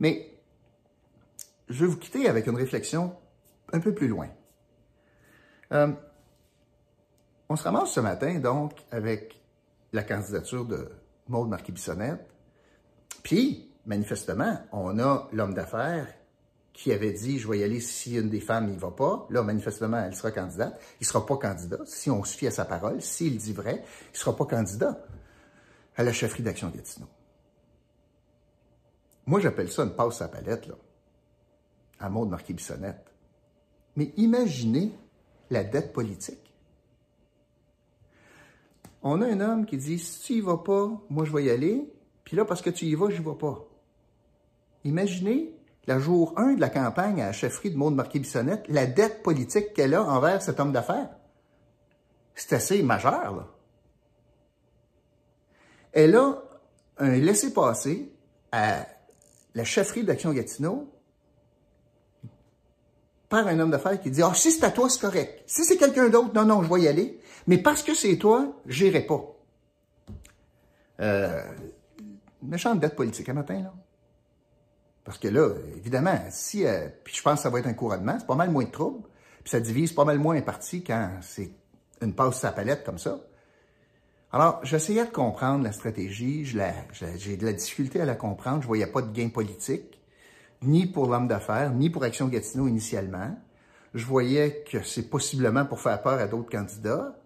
Mais 0.00 0.38
je 1.68 1.84
vais 1.84 1.90
vous 1.90 1.96
quitter 1.96 2.28
avec 2.28 2.46
une 2.46 2.56
réflexion 2.56 3.14
un 3.72 3.80
peu 3.80 3.94
plus 3.94 4.08
loin. 4.08 4.28
Euh, 5.72 5.92
on 7.48 7.56
se 7.56 7.64
ramasse 7.64 7.90
ce 7.90 8.00
matin, 8.00 8.38
donc, 8.38 8.72
avec 8.90 9.40
la 9.92 10.02
candidature 10.02 10.64
de 10.64 10.90
Maude 11.28 11.48
Marquis-Bissonnette. 11.48 12.26
Puis, 13.22 13.70
manifestement, 13.86 14.58
on 14.72 14.98
a 14.98 15.28
l'homme 15.32 15.54
d'affaires 15.54 16.06
qui 16.72 16.92
avait 16.92 17.12
dit 17.12 17.38
je 17.38 17.48
vais 17.48 17.58
y 17.58 17.64
aller 17.64 17.80
si 17.80 18.16
une 18.16 18.30
des 18.30 18.40
femmes 18.40 18.70
n'y 18.70 18.76
va 18.76 18.90
pas. 18.90 19.26
Là, 19.30 19.42
manifestement, 19.42 19.98
elle 19.98 20.14
sera 20.14 20.30
candidate. 20.30 20.80
Il 21.00 21.04
ne 21.04 21.06
sera 21.06 21.26
pas 21.26 21.36
candidat. 21.36 21.78
Si 21.84 22.10
on 22.10 22.24
se 22.24 22.36
fie 22.36 22.46
à 22.46 22.50
sa 22.50 22.64
parole, 22.64 23.02
s'il 23.02 23.36
dit 23.36 23.52
vrai, 23.52 23.84
il 24.08 24.12
ne 24.12 24.18
sera 24.18 24.36
pas 24.36 24.46
candidat 24.46 25.04
à 25.96 26.02
la 26.02 26.12
chefferie 26.12 26.42
d'Action 26.42 26.70
Gatineau. 26.70 27.08
Moi, 29.26 29.40
j'appelle 29.40 29.70
ça 29.70 29.82
une 29.82 29.94
passe 29.94 30.22
à 30.22 30.28
palette, 30.28 30.66
là, 30.66 30.74
à 32.00 32.08
de 32.08 32.14
Marquis-Bissonnette. 32.14 33.12
Mais 33.96 34.12
imaginez 34.16 34.92
la 35.50 35.64
dette 35.64 35.92
politique. 35.92 36.54
On 39.02 39.22
a 39.22 39.26
un 39.26 39.40
homme 39.40 39.66
qui 39.66 39.76
dit, 39.76 39.98
si 39.98 40.20
tu 40.20 40.32
y 40.34 40.40
vas 40.40 40.58
pas, 40.58 40.90
moi 41.08 41.24
je 41.24 41.32
vais 41.32 41.44
y 41.44 41.50
aller, 41.50 41.90
puis 42.24 42.36
là, 42.36 42.44
parce 42.44 42.62
que 42.62 42.70
tu 42.70 42.86
y 42.86 42.94
vas, 42.94 43.10
je 43.10 43.20
ne 43.20 43.28
vais 43.28 43.36
pas. 43.36 43.66
Imaginez 44.84 45.54
la 45.86 45.98
jour 45.98 46.34
1 46.36 46.54
de 46.54 46.60
la 46.60 46.68
campagne 46.68 47.20
à 47.22 47.26
la 47.26 47.32
chefferie 47.32 47.70
de 47.70 47.76
Maud 47.76 47.94
Marquis-Bissonnette, 47.94 48.68
la 48.68 48.86
dette 48.86 49.22
politique 49.22 49.72
qu'elle 49.72 49.94
a 49.94 50.04
envers 50.04 50.42
cet 50.42 50.60
homme 50.60 50.72
d'affaires. 50.72 51.10
C'est 52.34 52.54
assez 52.54 52.82
majeur, 52.82 53.36
là. 53.36 53.48
Elle 55.92 56.14
a 56.14 56.42
un 56.98 57.16
laissé-passer 57.16 58.12
à 58.52 58.86
la 59.54 59.64
chefferie 59.64 60.04
d'Action 60.04 60.32
Gatineau 60.32 60.88
par 63.30 63.46
un 63.46 63.58
homme 63.58 63.70
d'affaires 63.70 63.98
qui 63.98 64.10
dit 64.10 64.22
Ah, 64.22 64.34
si 64.34 64.50
c'est 64.50 64.64
à 64.64 64.70
toi, 64.70 64.90
c'est 64.90 65.00
correct. 65.00 65.42
Si 65.46 65.64
c'est 65.64 65.78
quelqu'un 65.78 66.10
d'autre, 66.10 66.34
non, 66.34 66.44
non, 66.44 66.62
je 66.62 66.74
vais 66.74 66.82
y 66.82 66.88
aller. 66.88 67.18
Mais 67.46 67.56
parce 67.56 67.82
que 67.82 67.94
c'est 67.94 68.18
toi, 68.18 68.52
j'irai 68.66 69.00
pas. 69.00 69.24
Euh, 71.00 71.42
méchante 72.42 72.80
dette 72.80 72.96
politique 72.96 73.28
un 73.30 73.34
matin, 73.34 73.62
là. 73.62 73.72
Parce 75.04 75.16
que 75.16 75.28
là, 75.28 75.54
évidemment, 75.76 76.18
si, 76.28 76.66
euh, 76.66 76.88
puis 77.02 77.14
je 77.16 77.22
pense 77.22 77.36
que 77.36 77.42
ça 77.44 77.50
va 77.50 77.60
être 77.60 77.66
un 77.66 77.72
couronnement, 77.72 78.16
c'est 78.18 78.26
pas 78.26 78.34
mal 78.34 78.50
moins 78.50 78.64
de 78.64 78.70
troubles, 78.70 79.08
puis 79.42 79.50
ça 79.50 79.58
divise 79.58 79.92
pas 79.92 80.04
mal 80.04 80.18
moins 80.18 80.36
un 80.36 80.42
parti 80.42 80.84
quand 80.84 81.10
c'est 81.22 81.50
une 82.02 82.14
passe 82.14 82.40
sa 82.40 82.52
palette 82.52 82.84
comme 82.84 82.98
ça. 82.98 83.18
Alors, 84.32 84.60
j'essayais 84.62 85.04
de 85.04 85.10
comprendre 85.10 85.64
la 85.64 85.72
stratégie, 85.72 86.44
j'ai 86.44 87.36
de 87.36 87.46
la 87.46 87.52
difficulté 87.52 88.00
à 88.00 88.04
la 88.04 88.14
comprendre, 88.14 88.62
je 88.62 88.66
voyais 88.66 88.86
pas 88.86 89.02
de 89.02 89.10
gain 89.10 89.28
politique, 89.28 89.99
ni 90.62 90.86
pour 90.86 91.06
l'homme 91.06 91.28
d'affaires, 91.28 91.72
ni 91.72 91.90
pour 91.90 92.04
Action 92.04 92.28
Gatineau 92.28 92.68
initialement. 92.68 93.36
Je 93.94 94.04
voyais 94.04 94.64
que 94.70 94.82
c'est 94.82 95.08
possiblement 95.08 95.64
pour 95.64 95.80
faire 95.80 96.00
peur 96.02 96.20
à 96.20 96.26
d'autres 96.26 96.50
candidats. 96.50 97.16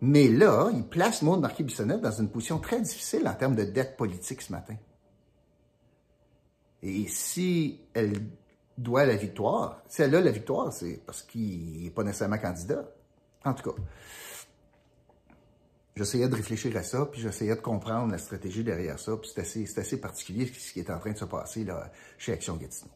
Mais 0.00 0.28
là, 0.28 0.70
il 0.74 0.84
place 0.84 1.22
Maud 1.22 1.40
Marquis-Bissonnette 1.40 2.00
dans 2.00 2.10
une 2.10 2.28
position 2.28 2.58
très 2.58 2.80
difficile 2.80 3.26
en 3.28 3.34
termes 3.34 3.54
de 3.54 3.64
dette 3.64 3.96
politique 3.96 4.42
ce 4.42 4.52
matin. 4.52 4.76
Et 6.82 7.06
si 7.08 7.80
elle 7.94 8.12
doit 8.76 9.06
la 9.06 9.16
victoire, 9.16 9.82
si 9.88 10.02
elle 10.02 10.14
a 10.14 10.20
la 10.20 10.30
victoire, 10.30 10.72
c'est 10.72 11.00
parce 11.06 11.22
qu'il 11.22 11.84
n'est 11.84 11.90
pas 11.90 12.02
nécessairement 12.02 12.38
candidat. 12.38 12.84
En 13.44 13.54
tout 13.54 13.70
cas, 13.70 13.76
j'essayais 15.96 16.28
de 16.28 16.34
réfléchir 16.34 16.76
à 16.76 16.82
ça, 16.82 17.06
puis 17.10 17.20
j'essayais 17.20 17.54
de 17.54 17.60
comprendre 17.60 18.10
la 18.10 18.18
stratégie 18.18 18.64
derrière 18.64 18.98
ça, 18.98 19.16
puis 19.16 19.30
c'est 19.34 19.40
assez, 19.40 19.78
assez 19.78 20.00
particulier 20.00 20.46
ce 20.46 20.72
qui 20.72 20.80
est 20.80 20.90
en 20.90 20.98
train 20.98 21.12
de 21.12 21.18
se 21.18 21.24
passer 21.24 21.64
là, 21.64 21.90
chez 22.18 22.32
Action 22.32 22.56
Gatineau. 22.56 22.90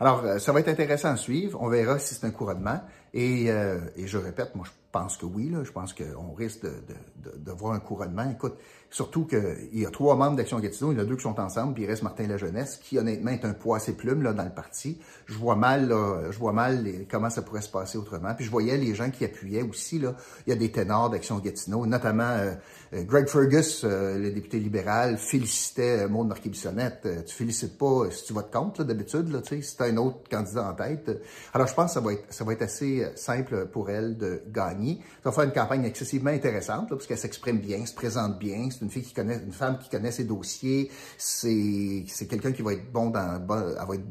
Alors, 0.00 0.24
euh, 0.24 0.38
ça 0.38 0.52
va 0.52 0.60
être 0.60 0.68
intéressant 0.68 1.10
à 1.10 1.16
suivre. 1.16 1.58
On 1.62 1.68
verra 1.68 1.98
si 1.98 2.14
c'est 2.14 2.26
un 2.26 2.30
couronnement. 2.30 2.80
Et, 3.12 3.50
euh, 3.50 3.78
et 3.96 4.06
je 4.06 4.18
répète, 4.18 4.54
moi, 4.54 4.66
je 4.66 4.72
pense 4.90 5.16
que 5.16 5.24
oui. 5.24 5.50
Là. 5.50 5.62
Je 5.62 5.70
pense 5.70 5.94
qu'on 5.94 6.32
risque 6.34 6.62
de, 6.62 6.70
de, 6.70 7.30
de, 7.30 7.38
de, 7.38 7.52
voir 7.52 7.74
un 7.74 7.80
couronnement. 7.80 8.28
Écoute, 8.28 8.56
surtout 8.94 9.24
qu'il 9.24 9.80
y 9.80 9.84
a 9.84 9.90
trois 9.90 10.14
membres 10.14 10.36
d'Action 10.36 10.60
Gatineau. 10.60 10.92
Il 10.92 10.98
y 10.98 11.00
en 11.00 11.02
a 11.02 11.04
deux 11.04 11.16
qui 11.16 11.24
sont 11.24 11.40
ensemble, 11.40 11.74
puis 11.74 11.82
il 11.82 11.86
reste 11.86 12.04
Martin 12.04 12.28
La 12.28 12.36
Jeunesse, 12.36 12.76
qui 12.80 12.96
honnêtement 12.96 13.32
est 13.32 13.44
un 13.44 13.52
poids 13.52 13.78
assez 13.78 13.92
plume 13.92 14.22
là, 14.22 14.32
dans 14.32 14.44
le 14.44 14.54
parti. 14.54 15.00
Je 15.26 15.34
vois 15.34 15.56
mal, 15.56 15.88
là, 15.88 16.30
je 16.30 16.38
vois 16.38 16.52
mal 16.52 16.86
comment 17.10 17.28
ça 17.28 17.42
pourrait 17.42 17.62
se 17.62 17.68
passer 17.68 17.98
autrement. 17.98 18.34
Puis 18.36 18.44
je 18.44 18.52
voyais 18.52 18.76
les 18.76 18.94
gens 18.94 19.10
qui 19.10 19.24
appuyaient 19.24 19.62
aussi. 19.62 19.98
Là. 19.98 20.14
Il 20.46 20.50
y 20.50 20.52
a 20.52 20.56
des 20.56 20.70
ténors 20.70 21.10
d'Action 21.10 21.40
Gatineau, 21.40 21.86
notamment 21.86 22.22
euh, 22.22 22.54
Greg 23.02 23.26
Fergus, 23.26 23.82
euh, 23.82 24.16
le 24.16 24.30
député 24.30 24.60
libéral, 24.60 25.18
félicitait 25.18 26.06
Maud 26.06 26.28
Marquis-Bissonnette. 26.28 27.26
tu 27.26 27.34
félicites 27.34 27.76
pas 27.76 28.08
si 28.12 28.26
tu 28.26 28.32
votes 28.32 28.52
contre, 28.52 28.84
d'habitude, 28.84 29.42
si 29.44 29.76
tu 29.76 29.82
as 29.82 29.86
un 29.86 29.96
autre 29.96 30.20
candidat 30.30 30.68
en 30.68 30.74
tête. 30.74 31.10
Alors, 31.52 31.66
je 31.66 31.74
pense 31.74 31.86
que 31.86 31.94
ça 31.94 32.00
va 32.00 32.12
être, 32.12 32.32
ça 32.32 32.44
va 32.44 32.52
être 32.52 32.62
assez 32.62 33.04
simple 33.16 33.66
pour 33.72 33.90
elle 33.90 34.16
de 34.16 34.40
gagner. 34.52 35.00
Ça 35.24 35.30
va 35.30 35.32
faire 35.32 35.44
une 35.44 35.52
campagne 35.52 35.84
excessivement 35.84 36.30
intéressante, 36.30 36.90
parce 36.90 37.08
qu'elle 37.08 37.18
s'exprime 37.18 37.58
bien, 37.58 37.84
se 37.86 37.92
présente 37.92 38.38
bien. 38.38 38.68
Une 38.84 38.90
fille 38.90 39.02
qui 39.02 39.14
connaît, 39.14 39.40
une 39.44 39.52
femme 39.52 39.78
qui 39.78 39.88
connaît 39.88 40.12
ses 40.12 40.24
dossiers. 40.24 40.90
C'est, 41.18 42.04
quelqu'un 42.28 42.52
qui 42.52 42.62
va 42.62 42.72
être 42.74 42.92
bon 42.92 43.10
dans, 43.10 43.44
va 43.46 43.94
être 43.94 44.06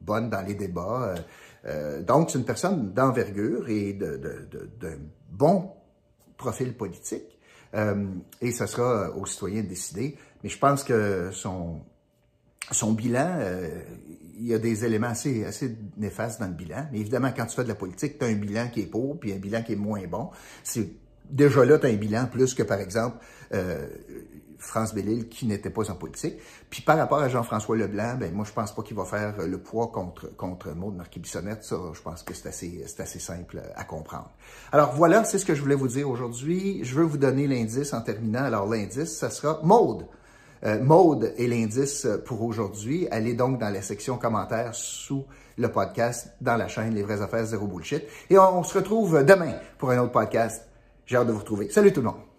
bonne 0.00 0.30
dans 0.30 0.42
les 0.42 0.54
débats. 0.54 1.14
Euh, 1.66 2.02
donc, 2.02 2.30
c'est 2.30 2.38
une 2.38 2.44
personne 2.44 2.92
d'envergure 2.92 3.68
et 3.68 3.94
de, 3.94 4.16
de, 4.16 4.68
de, 4.80 4.98
bon 5.30 5.70
profil 6.36 6.74
politique. 6.74 7.38
Euh, 7.74 8.06
et 8.40 8.52
ce 8.52 8.66
sera 8.66 9.10
aux 9.16 9.26
citoyens 9.26 9.62
de 9.62 9.68
décider. 9.68 10.16
Mais 10.42 10.48
je 10.48 10.58
pense 10.58 10.84
que 10.84 11.30
son, 11.32 11.80
son 12.70 12.92
bilan, 12.92 13.38
euh, 13.40 13.82
il 14.36 14.46
y 14.46 14.54
a 14.54 14.58
des 14.58 14.84
éléments 14.84 15.08
assez, 15.08 15.44
assez 15.44 15.76
néfastes 15.96 16.40
dans 16.40 16.46
le 16.46 16.52
bilan. 16.52 16.86
Mais 16.92 17.00
évidemment, 17.00 17.32
quand 17.36 17.46
tu 17.46 17.56
fais 17.56 17.64
de 17.64 17.68
la 17.68 17.74
politique, 17.74 18.18
tu 18.18 18.24
as 18.24 18.28
un 18.28 18.34
bilan 18.34 18.68
qui 18.68 18.82
est 18.82 18.86
pauvre, 18.86 19.18
puis 19.18 19.32
un 19.32 19.38
bilan 19.38 19.62
qui 19.62 19.72
est 19.72 19.76
moins 19.76 20.06
bon. 20.06 20.30
C'est 20.62 20.88
Déjà 21.34 21.64
là, 21.64 21.78
tu 21.78 21.86
as 21.86 21.90
un 21.90 21.94
bilan 21.94 22.26
plus 22.30 22.54
que, 22.54 22.62
par 22.62 22.78
exemple, 22.78 23.16
euh, 23.52 23.88
France 24.56 24.94
Bellil 24.94 25.28
qui 25.28 25.46
n'était 25.46 25.68
pas 25.68 25.90
en 25.90 25.96
politique. 25.96 26.36
Puis 26.70 26.80
par 26.82 26.96
rapport 26.96 27.18
à 27.18 27.28
Jean-François 27.28 27.76
Leblanc, 27.76 28.14
ben 28.18 28.32
moi 28.32 28.44
je 28.48 28.52
pense 28.52 28.74
pas 28.74 28.82
qu'il 28.82 28.96
va 28.96 29.04
faire 29.04 29.34
le 29.46 29.58
poids 29.58 29.88
contre 29.88 30.34
contre 30.36 30.70
Maud 30.70 30.94
Marquis-Bissonnette. 30.94 31.64
Ça, 31.64 31.76
je 31.92 32.00
pense 32.00 32.22
que 32.22 32.32
c'est 32.34 32.48
assez 32.48 32.84
assez 32.98 33.18
simple 33.18 33.60
à 33.74 33.84
comprendre. 33.84 34.30
Alors 34.72 34.94
voilà, 34.94 35.24
c'est 35.24 35.38
ce 35.38 35.44
que 35.44 35.54
je 35.54 35.60
voulais 35.60 35.74
vous 35.74 35.88
dire 35.88 36.08
aujourd'hui. 36.08 36.80
Je 36.84 36.94
veux 36.94 37.04
vous 37.04 37.18
donner 37.18 37.46
l'indice 37.46 37.92
en 37.92 38.00
terminant. 38.00 38.44
Alors 38.44 38.66
l'indice, 38.68 39.16
ça 39.16 39.28
sera 39.28 39.60
Maude. 39.62 40.06
Euh, 40.64 40.82
Maude 40.82 41.34
est 41.36 41.48
l'indice 41.48 42.06
pour 42.24 42.42
aujourd'hui. 42.42 43.06
Allez 43.10 43.34
donc 43.34 43.58
dans 43.58 43.70
la 43.70 43.82
section 43.82 44.16
commentaires 44.16 44.74
sous 44.74 45.24
le 45.58 45.70
podcast 45.70 46.32
dans 46.40 46.56
la 46.56 46.68
chaîne 46.68 46.94
Les 46.94 47.02
vraies 47.02 47.20
affaires 47.20 47.44
zéro 47.44 47.66
bullshit. 47.66 48.04
Et 48.30 48.38
on 48.38 48.62
se 48.62 48.78
retrouve 48.78 49.24
demain 49.24 49.54
pour 49.78 49.90
un 49.90 49.98
autre 49.98 50.12
podcast. 50.12 50.62
J'ai 51.06 51.16
hâte 51.16 51.26
de 51.26 51.32
vous 51.32 51.40
retrouver. 51.40 51.68
Salut 51.70 51.92
tout 51.92 52.00
le 52.00 52.06
monde! 52.06 52.33